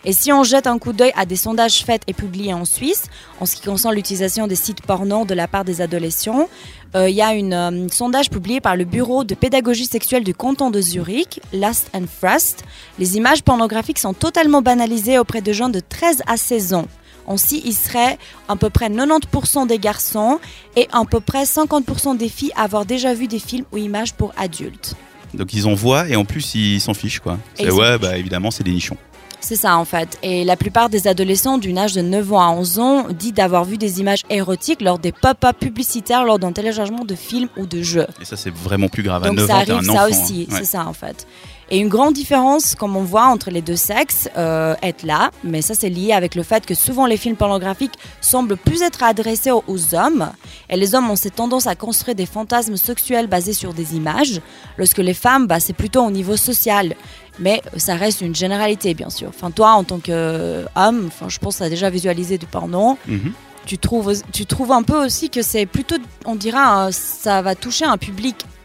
[0.06, 3.06] Et si on jette un coup d'œil à des sondages faits et publiés en Suisse,
[3.39, 6.47] en ce qui concerne l'utilisation des sites porno de la part des adolescents,
[6.95, 10.24] euh, il y a une, euh, un sondage publié par le Bureau de pédagogie sexuelle
[10.24, 12.64] du canton de Zurich, Last and Frost.
[12.97, 16.86] Les images pornographiques sont totalement banalisées auprès de gens de 13 à 16 ans.
[17.28, 20.39] Ainsi, il serait à peu près 90% des garçons
[20.76, 24.14] et à peu près 50% des filles à avoir déjà vu des films ou images
[24.14, 24.95] pour adultes.
[25.36, 27.38] Donc ils en voient et en plus ils s'en fichent quoi.
[27.60, 28.97] Ouais, bah évidemment, c'est des nichons.
[29.42, 30.18] C'est ça en fait.
[30.22, 33.64] Et la plupart des adolescents d'une âge de 9 ans à 11 ans disent d'avoir
[33.64, 37.82] vu des images érotiques lors des pop-up publicitaires lors d'un téléchargement de films ou de
[37.82, 38.08] jeux.
[38.22, 39.24] Et ça, c'est vraiment plus grave.
[39.24, 40.54] à Donc 9 ça ans, arrive un ça enfant, aussi, hein.
[40.54, 40.60] Ouais.
[40.60, 41.26] c'est ça en fait.
[41.72, 45.61] Et une grande différence, comme on voit, entre les deux sexes euh, est là, mais
[45.61, 49.51] ça c'est lié avec le fait que souvent les films pornographiques semblent plus être adressés
[49.51, 50.32] aux, aux hommes,
[50.70, 54.41] et les hommes ont cette tendance à construire des fantasmes sexuels basés sur des images,
[54.78, 56.95] lorsque les femmes, bah, c'est plutôt au niveau social.
[57.39, 59.30] Mais ça reste une généralité, bien sûr.
[59.30, 62.97] Enfin, toi, en tant qu'homme, enfin, je pense que tu as déjà visualisé du porno.
[63.07, 63.32] Mhm.
[63.65, 65.95] Tu trouves, tu trouves un peu aussi que c'est plutôt,
[66.26, 68.59] on dira, euh, ça va toucher un public euh,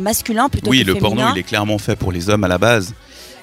[0.00, 2.58] masculin plutôt Oui, que le porno, il est clairement fait pour les hommes à la
[2.58, 2.94] base.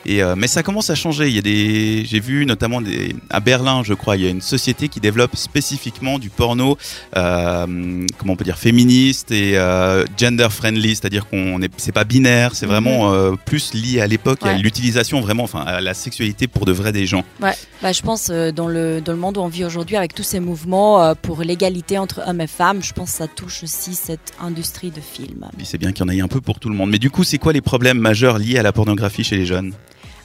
[0.06, 1.28] Et euh, mais ça commence à changer.
[1.28, 4.30] Il y a des, j'ai vu notamment des, à Berlin, je crois, il y a
[4.30, 6.78] une société qui développe spécifiquement du porno,
[7.18, 12.06] euh, comment on peut dire, féministe et euh, gender friendly, c'est-à-dire qu'on est, c'est pas
[12.06, 14.58] binaire, c'est vraiment euh, plus lié à l'époque, à Ouais.
[14.58, 17.24] l'utilisation vraiment, enfin, à la sexualité pour de vrai des gens.
[17.42, 20.24] Ouais, bah, je pense dans, le, dans le monde où on vit aujourd'hui, avec tous
[20.24, 24.34] ces mouvements pour l'égalité entre hommes et femmes, je pense que ça touche aussi cette
[24.42, 25.46] industrie de films.
[25.64, 26.90] C'est bien qu'il y en ait un peu pour tout le monde.
[26.90, 29.74] Mais du coup, c'est quoi les problèmes majeurs liés à la pornographie chez les jeunes?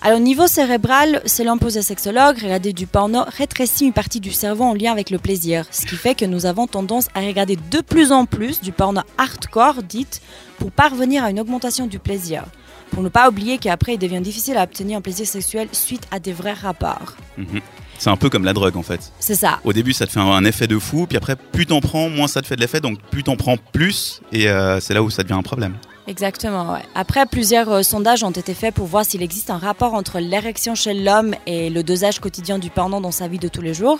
[0.07, 4.65] Alors, au niveau cérébral, selon posé sexologue, regarder du porno rétrécit une partie du cerveau
[4.65, 7.81] en lien avec le plaisir, ce qui fait que nous avons tendance à regarder de
[7.81, 10.21] plus en plus du porno hardcore, dite,
[10.59, 12.45] pour parvenir à une augmentation du plaisir.
[12.91, 16.21] Pour ne pas oublier qu'après, il devient difficile à obtenir un plaisir sexuel suite à
[16.21, 17.15] des vrais rapports.
[17.39, 17.63] Mhm.
[17.97, 19.11] C'est un peu comme la drogue en fait.
[19.21, 19.61] C'est ça.
[19.65, 22.11] Au début, ça te fait un, un effet de fou, puis après, plus t'en prends,
[22.11, 25.03] moins ça te fait de l'effet, donc plus t'en prends plus, et euh, c'est là
[25.03, 25.77] où ça devient un problème.
[26.07, 26.83] Exactement, ouais.
[26.95, 30.75] Après, plusieurs euh, sondages ont été faits pour voir s'il existe un rapport entre l'érection
[30.75, 33.99] chez l'homme et le dosage quotidien du porno dans sa vie de tous les jours.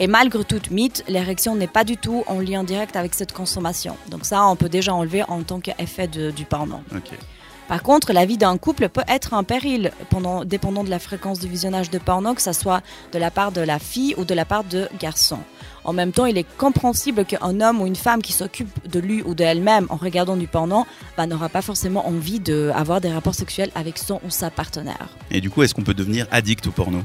[0.00, 3.96] Et malgré toute mythe, l'érection n'est pas du tout en lien direct avec cette consommation.
[4.08, 6.80] Donc ça, on peut déjà enlever en tant qu'effet du porno.
[6.94, 7.16] Ok.
[7.68, 11.40] Par contre, la vie d'un couple peut être un péril, pendant, dépendant de la fréquence
[11.40, 12.80] du visionnage de porno, que ce soit
[13.12, 15.38] de la part de la fille ou de la part de garçon.
[15.86, 19.22] En même temps, il est compréhensible qu'un homme ou une femme qui s'occupe de lui
[19.22, 20.84] ou d'elle-même en regardant du porno
[21.16, 25.08] bah, n'aura pas forcément envie d'avoir des rapports sexuels avec son ou sa partenaire.
[25.30, 26.98] Et du coup, est-ce qu'on peut devenir addict au porno?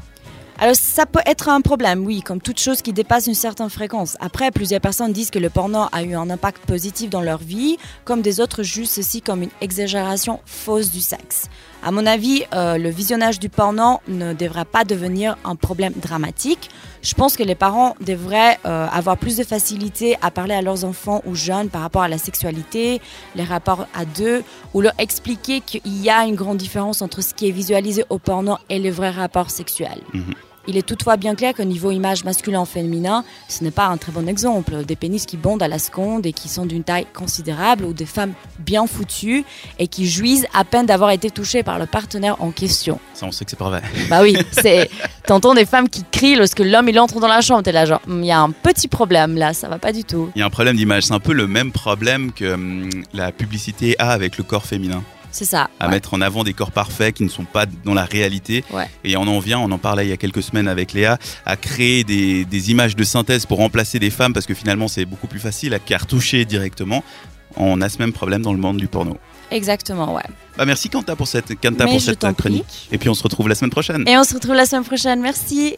[0.57, 4.15] Alors ça peut être un problème, oui, comme toute chose qui dépasse une certaine fréquence.
[4.19, 7.77] Après, plusieurs personnes disent que le porno a eu un impact positif dans leur vie,
[8.05, 11.49] comme des autres jugent ceci comme une exagération fausse du sexe.
[11.83, 16.69] À mon avis, euh, le visionnage du porno ne devrait pas devenir un problème dramatique.
[17.01, 20.85] Je pense que les parents devraient euh, avoir plus de facilité à parler à leurs
[20.85, 23.01] enfants ou jeunes par rapport à la sexualité,
[23.35, 24.43] les rapports à deux,
[24.73, 28.19] ou leur expliquer qu'il y a une grande différence entre ce qui est visualisé au
[28.19, 30.01] porno et les vrais rapports sexuels.
[30.13, 30.33] Mhm.
[30.67, 34.27] Il est toutefois bien clair qu'au niveau image masculin-féminin, ce n'est pas un très bon
[34.27, 34.85] exemple.
[34.85, 38.05] Des pénis qui bondent à la seconde et qui sont d'une taille considérable ou des
[38.05, 39.43] femmes bien foutues
[39.79, 42.99] et qui jouissent à peine d'avoir été touchées par le partenaire en question.
[43.13, 43.81] Ça, on sait que c'est pas vrai.
[44.09, 44.89] Bah oui, c'est.
[45.25, 47.63] T'entends des femmes qui crient lorsque l'homme il entre dans la chambre.
[47.63, 50.29] T'es là genre, il y a un petit problème là, ça va pas du tout.
[50.35, 51.03] Il y a un problème d'image.
[51.03, 55.03] C'est un peu le même problème que hum, la publicité a avec le corps féminin.
[55.31, 55.69] C'est ça.
[55.79, 55.91] À ouais.
[55.91, 58.63] mettre en avant des corps parfaits qui ne sont pas dans la réalité.
[58.71, 58.89] Ouais.
[59.03, 61.55] Et on en vient, on en parlait il y a quelques semaines avec Léa, à
[61.55, 65.27] créer des, des images de synthèse pour remplacer des femmes parce que finalement c'est beaucoup
[65.27, 67.03] plus facile à cartoucher directement.
[67.57, 69.17] On a ce même problème dans le monde du porno.
[69.51, 70.23] Exactement, ouais.
[70.57, 72.87] Bah merci Kanta pour cette, Kanta Mais pour cette chronique.
[72.91, 74.07] Et puis on se retrouve la semaine prochaine.
[74.07, 75.21] Et on se retrouve la semaine prochaine.
[75.21, 75.75] Merci.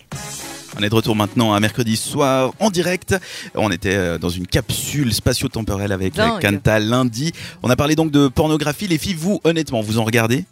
[0.77, 3.15] On est de retour maintenant à mercredi soir en direct.
[3.55, 6.41] On était euh, dans une capsule spatio-temporelle avec Dingue.
[6.41, 7.31] Kanta lundi.
[7.61, 8.87] On a parlé donc de pornographie.
[8.87, 10.45] Les filles, vous, honnêtement, vous en regardez?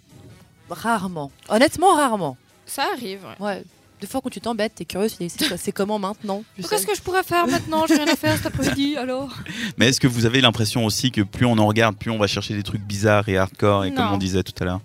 [0.69, 1.32] Rarement.
[1.49, 2.38] Honnêtement, rarement.
[2.65, 3.45] Ça arrive, ouais.
[3.45, 3.63] Ouais.
[3.99, 5.09] Des fois, quand tu t'embêtes, t'es curieux,
[5.57, 7.86] c'est comment maintenant Qu'est-ce que je pourrais faire maintenant?
[7.88, 9.30] J'ai rien à faire cet après-midi, alors
[9.78, 12.26] Mais est-ce que vous avez l'impression aussi que plus on en regarde, plus on va
[12.26, 13.97] chercher des trucs bizarres et hardcore et Non.
[13.97, 14.82] comme on disait tout à l'heure?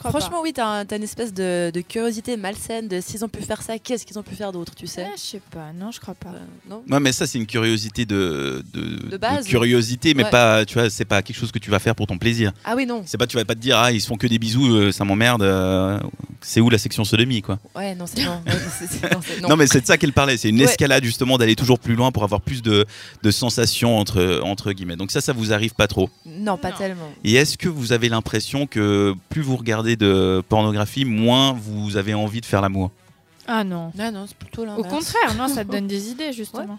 [0.00, 3.42] Franchement, oui, t'as un- t'as une espèce de, de curiosité malsaine de s'ils ont pu
[3.42, 5.90] faire ça, qu'est-ce qu'ils ont pu faire d'autre, tu sais Ah, Je sais pas, non,
[5.92, 6.30] je crois pas.
[6.30, 6.38] Euh,
[6.70, 9.46] non Ouais, mais ça c'est une curiosité de, de, De base.
[9.46, 10.30] curiosité, mais Ouais.
[10.30, 12.52] pas, tu vois, c'est pas quelque chose que tu vas faire pour ton plaisir.
[12.64, 13.02] Ah oui, non.
[13.06, 14.92] C'est pas, tu vas pas te dire, ah, ils se font que des bisous, euh,
[14.92, 15.42] ça m'emmerde.
[15.42, 15.98] euh,
[16.40, 18.40] c'est où la section sodomie, quoi Ouais, non, c'est non.
[18.46, 20.36] Ouais, non, Non, mais c'est de ça qu'elle parlait.
[20.36, 20.64] C'est une Ouais.
[20.64, 22.86] escalade justement d'aller toujours plus loin pour avoir plus de,
[23.22, 24.96] de sensations entre, entre guillemets.
[24.96, 26.10] Donc ça, ça vous arrive pas trop.
[26.26, 27.10] Non, pas tellement.
[27.24, 32.14] Et est-ce que vous avez l'impression que plus vous regardez de pornographie, moins vous avez
[32.14, 32.90] envie de faire l'amour
[33.46, 33.92] Ah non.
[33.96, 36.78] Non, non, c'est plutôt Au contraire, non, ça te donne des idées, justement.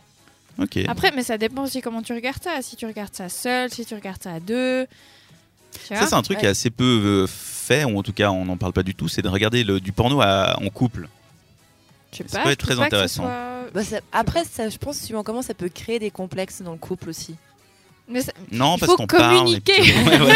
[0.61, 0.77] Ok.
[0.87, 2.61] Après, mais ça dépend aussi comment tu regardes ça.
[2.61, 4.85] Si tu regardes ça seul, si tu regardes ça à deux.
[5.87, 8.43] Ça, c'est un truc qui est assez peu euh, fait, ou en tout cas, on
[8.45, 9.07] n'en parle pas du tout.
[9.07, 11.07] C'est de regarder le, du porno à- en couple.
[12.11, 13.23] Je sais Ça peut être très pas intéressant.
[13.23, 16.71] soit- Bah, ça- après, ça, je pense, suivant comment ça peut créer des complexes dans
[16.71, 17.35] le couple aussi.
[18.09, 19.35] Mais ça- Non, Il parce faut qu'on parle.
[19.35, 19.73] et communiquer.
[19.81, 20.33] puis- Ouais, ouais.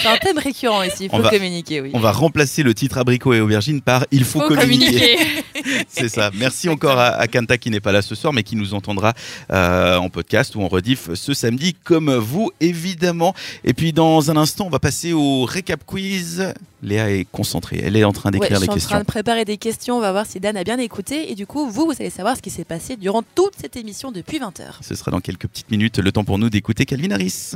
[0.00, 1.90] C'est un thème récurrent ici, il On faut va- communiquer, oui.
[1.92, 5.16] On va remplacer le titre abricot et aubergine par Il faut, Faut communiquer.
[5.16, 5.84] communiquer.
[5.88, 6.30] C'est ça.
[6.34, 9.12] Merci encore à, à Kanta qui n'est pas là ce soir, mais qui nous entendra
[9.50, 13.34] euh, en podcast ou en rediff ce samedi, comme vous, évidemment.
[13.64, 16.52] Et puis, dans un instant, on va passer au récap quiz.
[16.82, 17.80] Léa est concentrée.
[17.84, 18.90] Elle est en train Ouais, d'écrire je les suis en questions.
[18.90, 21.30] train de préparer des questions, on va voir si Dan a bien écouté.
[21.30, 24.12] Et du coup, vous, vous allez savoir ce qui s'est passé durant toute cette émission
[24.12, 24.62] depuis 20h.
[24.80, 25.98] Ce sera dans quelques petites minutes.
[25.98, 27.52] Le temps pour nous d'écouter Calvin Harris.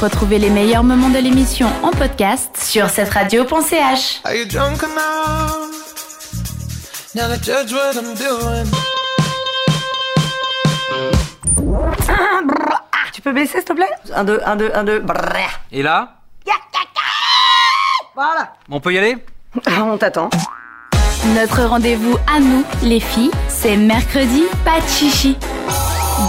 [0.00, 4.20] Retrouvez les meilleurs moments de l'émission en podcast sur cette radio.ch.
[4.24, 5.68] Are you drunk enough?
[7.14, 8.66] Now to judge what I'm doing.
[13.12, 13.86] Tu peux baisser, s'il te plaît?
[14.14, 14.98] Un, deux, un, deux, un, deux.
[15.00, 15.60] brrr.
[15.70, 16.16] Et là?
[18.14, 18.52] Voilà.
[18.70, 19.16] On peut y aller
[19.80, 20.28] On t'attend.
[21.34, 25.34] Notre rendez-vous à nous, les filles, c'est mercredi, pas de chichi.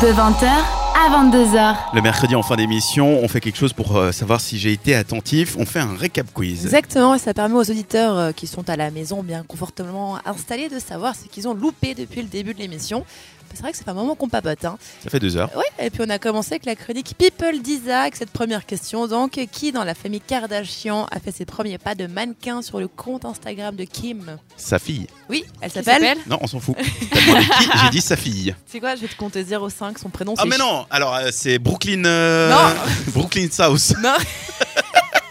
[0.02, 0.48] De 20h
[0.96, 1.76] à 22h.
[1.94, 4.96] Le mercredi en fin d'émission, on fait quelque chose pour euh, savoir si j'ai été
[4.96, 5.58] attentif.
[5.58, 6.66] On fait un récap quiz.
[6.66, 10.70] Exactement, et ça permet aux auditeurs euh, qui sont à la maison bien confortablement installés
[10.70, 13.06] de savoir ce qu'ils ont loupé depuis le début de l'émission.
[13.54, 14.66] C'est vrai que c'est pas un moment qu'on papote.
[14.66, 14.78] Hein.
[15.04, 15.50] Ça fait deux heures.
[15.56, 19.08] Oui, et puis on a commencé avec la chronique People d'Isaac, cette première question.
[19.08, 22.88] Donc, qui dans la famille Kardashian a fait ses premiers pas de mannequin sur le
[22.88, 24.38] compte Instagram de Kim?
[24.58, 25.08] Sa fille.
[25.30, 26.76] Oui, elle s'appelle Non, on s'en fout.
[27.12, 28.56] T'as demandé qui J'ai dit sa fille.
[28.68, 28.96] C'est quoi?
[28.96, 32.04] Je vais te compter 05, son prénom Ah mais non Alors euh, c'est Brooklyn...
[32.06, 32.76] euh, Non.
[33.14, 33.94] Brooklyn South.
[34.02, 34.16] Non,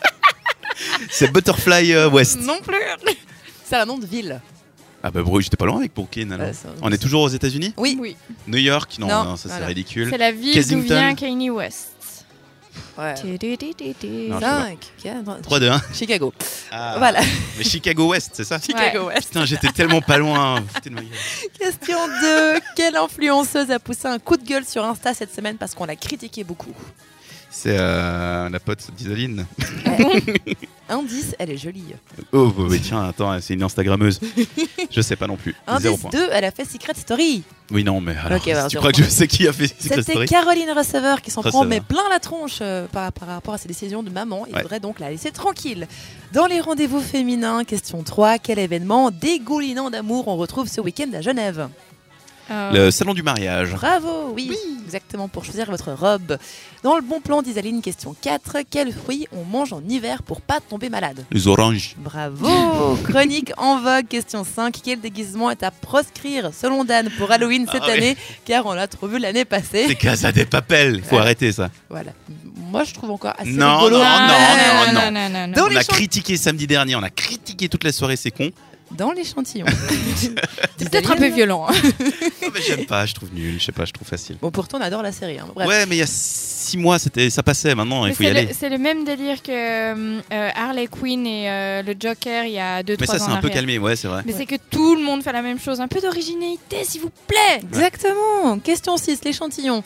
[1.11, 2.39] C'est Butterfly euh, West.
[2.41, 2.77] non plus
[3.69, 4.41] C'est un nom de ville.
[5.03, 6.47] Ah bah bro, j'étais pas loin avec Brooklyn alors.
[6.47, 7.97] Ouais, ça- On est toujours aux États-Unis Oui.
[8.01, 8.17] Oui.
[8.47, 9.67] New York Non, Non, non, ça c'est voilà.
[9.67, 10.09] ridicule.
[10.11, 10.83] C'est la ville d'où Kensington.
[10.95, 11.89] vient Kanye West.
[12.97, 13.15] Ouais.
[13.15, 14.29] Tididididi.
[14.29, 14.67] Non, je sais pas.
[15.35, 15.83] 5, 3 2 1.
[15.93, 16.33] Chicago.
[16.71, 16.95] Ah.
[16.99, 17.21] Voilà.
[17.59, 19.29] Mais Chicago West, c'est ça Chicago West.
[19.29, 20.63] Putain, j'étais tellement pas loin.
[20.75, 21.11] Foutez de ma gueule.
[21.59, 22.61] Question 2.
[22.77, 25.97] Quelle influenceuse a poussé un coup de gueule sur Insta cette semaine parce qu'on l'a
[25.97, 26.75] critiqué beaucoup?
[27.63, 29.47] C'est euh, la pote d'Isaline.
[30.89, 31.85] Indice, elle est jolie.
[32.33, 34.19] Oh oui, tiens, attends, c'est une Instagrammeuse.
[34.91, 35.55] Je sais pas non plus.
[35.69, 36.11] Indice point.
[36.11, 37.45] 2, elle a fait Secret Story.
[37.71, 40.03] Oui, non, mais alors, bah, tu crois que je sais qui a fait Secret C'était
[40.13, 43.59] Story Caroline Receveur qui s'en prend mais plein la tronche euh, par, par rapport à
[43.59, 44.45] ses décisions de maman.
[44.49, 44.63] Il Ouais.
[44.63, 45.87] faudrait donc la laisser tranquille.
[46.33, 48.39] Dans les rendez-vous féminins, question 3.
[48.41, 51.69] Quel événement dégoulinant d'amour on retrouve ce week-end à Genève?
[52.73, 53.71] Le salon du mariage.
[53.73, 54.51] Bravo, oui,
[54.85, 56.37] exactement, pour choisir votre robe.
[56.83, 58.59] Dans le bon plan d'Isaline, question 4.
[58.71, 61.25] Quel fruit on mange en hiver pour pas tomber malade?
[61.31, 61.95] Les oranges.
[61.99, 64.77] Bravo Chronique en vogue, question 5.
[64.83, 67.93] Quel déguisement est à proscrire selon Dan pour Halloween cette Ah ouais.
[67.99, 68.17] année?
[68.45, 69.85] Car on l'a trop vu l'année passée.
[69.89, 71.03] C'est Casa des Papels.
[71.05, 71.23] Faut Ouais.
[71.23, 71.71] arrêter ça.
[71.89, 72.13] Voilà.
[72.57, 73.99] Moi, je trouve encore assez Non, rigolo.
[73.99, 75.53] non, non, non, non, non, non, non.
[75.55, 78.51] Dans on les a critiqué samedi dernier, on a critiqué toute la soirée, c'est con.
[78.97, 79.67] Dans l'échantillon.
[80.77, 81.67] C'est peut-être un peu violent.
[81.69, 81.73] hein.
[82.55, 84.37] Mais j'aime pas, je trouve nul, je sais pas, je trouve facile.
[84.41, 85.39] Bon, pourtant, on adore la série.
[85.39, 85.47] hein.
[85.55, 85.67] Bref.
[85.69, 87.75] Ouais, mais il y a six mois, c'était, ça passait.
[87.75, 88.47] Maintenant, il faut y c'est aller.
[88.47, 90.21] le, c'est le même délire que euh,
[90.55, 92.97] Harley Quinn et euh, le Joker il y a 2-3 ans.
[93.01, 94.23] Mais ça, c'est un peu calmé, ouais, c'est vrai.
[94.27, 95.81] Mais c'est que tout le monde fait la même chose.
[95.81, 97.61] Un peu d'originalité, s'il vous plaît.
[97.63, 98.59] Exactement.
[98.59, 99.83] Question 6, l'échantillon.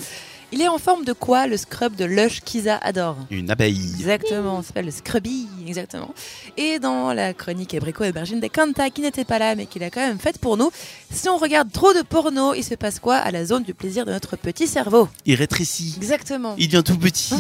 [0.53, 3.91] Il est en forme de quoi le scrub de Lush Kiza adore Une abeille.
[3.99, 6.15] Exactement, ça s'appelle le Scrubby, exactement.
[6.57, 9.81] Et dans la chronique Abricot et Bergine des Kanta, qui n'était pas là mais qui
[9.81, 10.71] l'a quand même faite pour nous,
[11.11, 14.07] si on regarde trop de porno, il se passe quoi à la zone du plaisir
[14.07, 15.09] de notre petit cerveau?
[15.25, 15.95] Il rétrécit.
[15.97, 16.55] Exactement.
[16.59, 17.35] Il devient tout petit.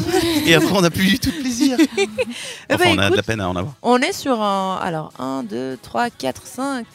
[0.44, 1.78] Et après, on n'a plus du tout de plaisir.
[2.68, 3.74] Eh Enfin, ben, on a de la peine à en avoir.
[3.82, 4.76] On est sur un.
[4.82, 6.86] Alors, 1, 2, 3, 4, 5.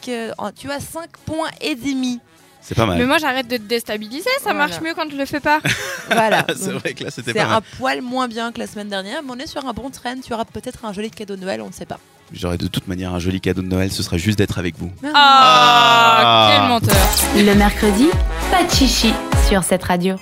[0.56, 2.20] tu as 5 points et demi.
[2.62, 3.06] C'est pas Mais mal.
[3.06, 4.58] moi j'arrête de te déstabiliser, ça Voilà.
[4.68, 5.60] marche mieux quand je le fais pas.
[6.10, 6.44] Voilà.
[6.56, 7.62] c'est vrai que là, c'était C'est pas un mal.
[7.78, 10.14] poil moins bien que la semaine dernière, mais on est sur un bon train.
[10.24, 11.98] Tu auras peut-être un joli cadeau de Noël, on ne sait pas.
[12.32, 14.90] J'aurais de toute manière un joli cadeau de Noël, ce sera juste d'être avec vous.
[15.04, 16.50] Ah, Ah.
[16.52, 16.96] quel menteur.
[17.36, 18.08] Le mercredi,
[18.50, 19.12] pas de chichi
[19.48, 20.16] sur cette radio.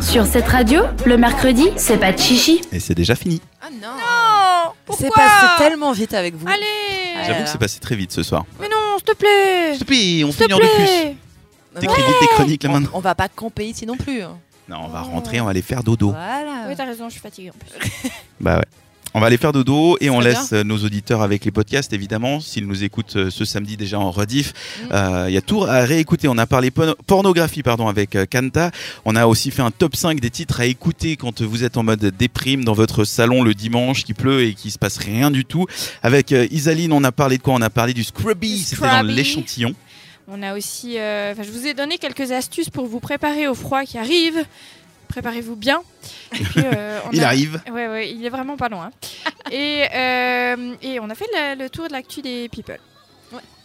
[0.00, 2.62] Sur cette radio, le mercredi, c'est pas de chichi.
[2.72, 3.40] Et c'est déjà fini.
[3.62, 3.88] Ah non
[4.98, 6.46] C'est passé tellement vite avec vous.
[6.48, 8.44] Allez J'avoue que c'est passé très vite ce soir.
[8.60, 10.74] Mais non, s'il te plaît S'il te plaît, on S'il te finit en de plus.
[10.84, 11.16] plaît
[11.80, 12.90] T'écris vite des chroniques là On, maintenant.
[12.94, 14.22] on va pas camper ici non plus.
[14.22, 14.38] hein.
[14.68, 16.10] Non, on va rentrer, on va aller faire dodo.
[16.10, 16.64] Voilà.
[16.68, 18.10] Oui, t'as raison, je suis fatiguée en plus.
[18.40, 18.64] Bah ouais.
[19.12, 22.38] On va aller faire dodo et on laisse euh, nos auditeurs avec les podcasts évidemment.
[22.40, 24.52] S'ils nous écoutent euh, ce samedi déjà en rediff,
[24.92, 26.28] euh, il y a tout à réécouter.
[26.28, 28.70] On a parlé porno- pornographie pardon avec Kanta.
[29.04, 31.82] On a aussi fait un top 5 des titres à écouter quand vous êtes en
[31.82, 35.44] mode déprime dans votre salon le dimanche qui pleut et qui se passe rien du
[35.44, 35.66] tout.
[36.04, 37.54] Avec euh, Isaline, on a parlé de quoi?
[37.54, 39.74] On a parlé du Scrubby, c'était dans l'échantillon.
[40.28, 40.96] On a aussi.
[40.98, 44.44] euh, je vous ai donné quelques astuces pour vous préparer au froid qui arrive.
[45.10, 45.82] Préparez-vous bien.
[46.32, 47.60] Et puis, euh, on Il a- arrive.
[47.70, 48.90] Ouais, ouais, il est vraiment pas loin.
[49.52, 52.78] et, euh, et on a fait le, le tour de l'actu des people.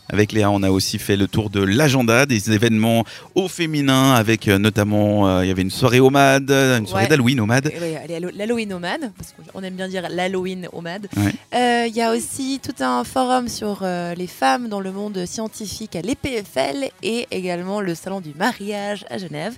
[0.08, 4.48] Avec Léa, on a aussi fait le tour de l'agenda des événements au féminin, avec
[4.48, 7.10] euh, notamment, euh, il y avait une soirée au MAD, une soirée Ouais.
[7.10, 7.72] d'Halloween au MAD.
[7.82, 11.08] Ouais, allez, Hallo- l'Halloween Omad, parce qu'on aime bien dire l'Halloween Omad.
[11.18, 11.34] Ouais.
[11.56, 15.26] Euh, Il y a aussi tout un forum sur euh, les femmes dans le monde
[15.26, 19.56] scientifique à l'EPFL et également le salon du mariage à Genève.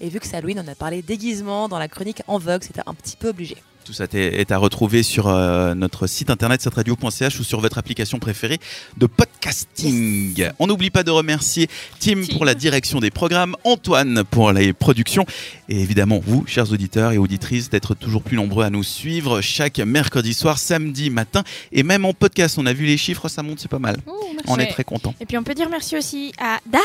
[0.00, 2.82] Et vu que c'est Halloween, on a parlé déguisement dans la chronique en vogue, c'était
[2.86, 3.56] un petit peu obligé.
[3.88, 8.18] Tout ça est à retrouver sur euh, notre site internet setradio.ch ou sur votre application
[8.18, 8.60] préférée
[8.98, 10.50] de podcasting.
[10.58, 15.24] On n'oublie pas de remercier Tim pour la direction des programmes, Antoine pour les productions
[15.68, 19.78] et évidemment vous, chers auditeurs et auditrices, d'être toujours plus nombreux à nous suivre chaque
[19.78, 21.42] mercredi soir, samedi matin
[21.72, 22.56] et même en podcast.
[22.58, 23.96] On a vu les chiffres, ça monte, c'est pas mal.
[24.46, 25.14] On est très content.
[25.20, 26.80] Et puis on peut dire merci aussi à Dan.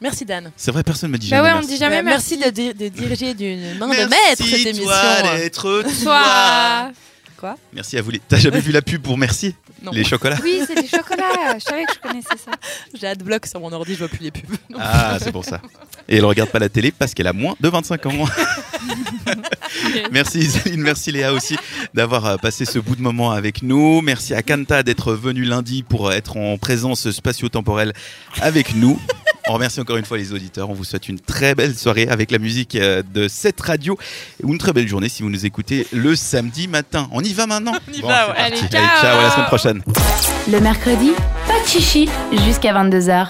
[0.00, 0.50] Merci Dan.
[0.56, 1.68] C'est vrai, personne me dit Bah jamais ouais, on merci.
[1.68, 2.38] dit jamais Ouais, merci.
[2.38, 4.84] merci de, di- de diriger d'une main de maître cette émission.
[4.84, 6.92] toi, d'être Toi.
[7.38, 8.10] Quoi Merci à vous.
[8.10, 9.92] les- T'as jamais vu la pub pour merci Non.
[9.92, 11.58] Les chocolats Oui, c'est des chocolats.
[11.58, 12.52] Je savais que je connaissais ça.
[12.98, 14.50] J'ai adblock sur mon ordi, je vois plus les pubs.
[14.70, 14.78] Non.
[14.80, 15.60] Ah, c'est pour ça.
[16.08, 18.12] Et elle regarde pas la télé parce qu'elle a moins de 25 ans.
[20.12, 21.56] merci Isaline, merci Léa aussi
[21.94, 24.00] d'avoir euh, passé ce bout de moment avec nous.
[24.00, 27.92] Merci à Kanta d'être venu lundi pour être en présence spatio-temporelle
[28.40, 28.98] avec nous.
[29.48, 30.70] On remercie encore une fois les auditeurs.
[30.70, 33.96] On vous souhaite une très belle soirée avec la musique euh, de cette radio
[34.42, 37.06] ou une très belle journée si vous nous écoutez le samedi matin.
[37.12, 38.34] On y va maintenant On y Bon, va, ouais.
[38.34, 38.52] parti.
[38.54, 39.30] Allez, Allez, ciao, à la ciao.
[39.30, 39.82] semaine prochaine.
[40.50, 41.12] Le mercredi,
[41.46, 42.08] pas de chichi
[42.44, 43.28] jusqu'à 22h.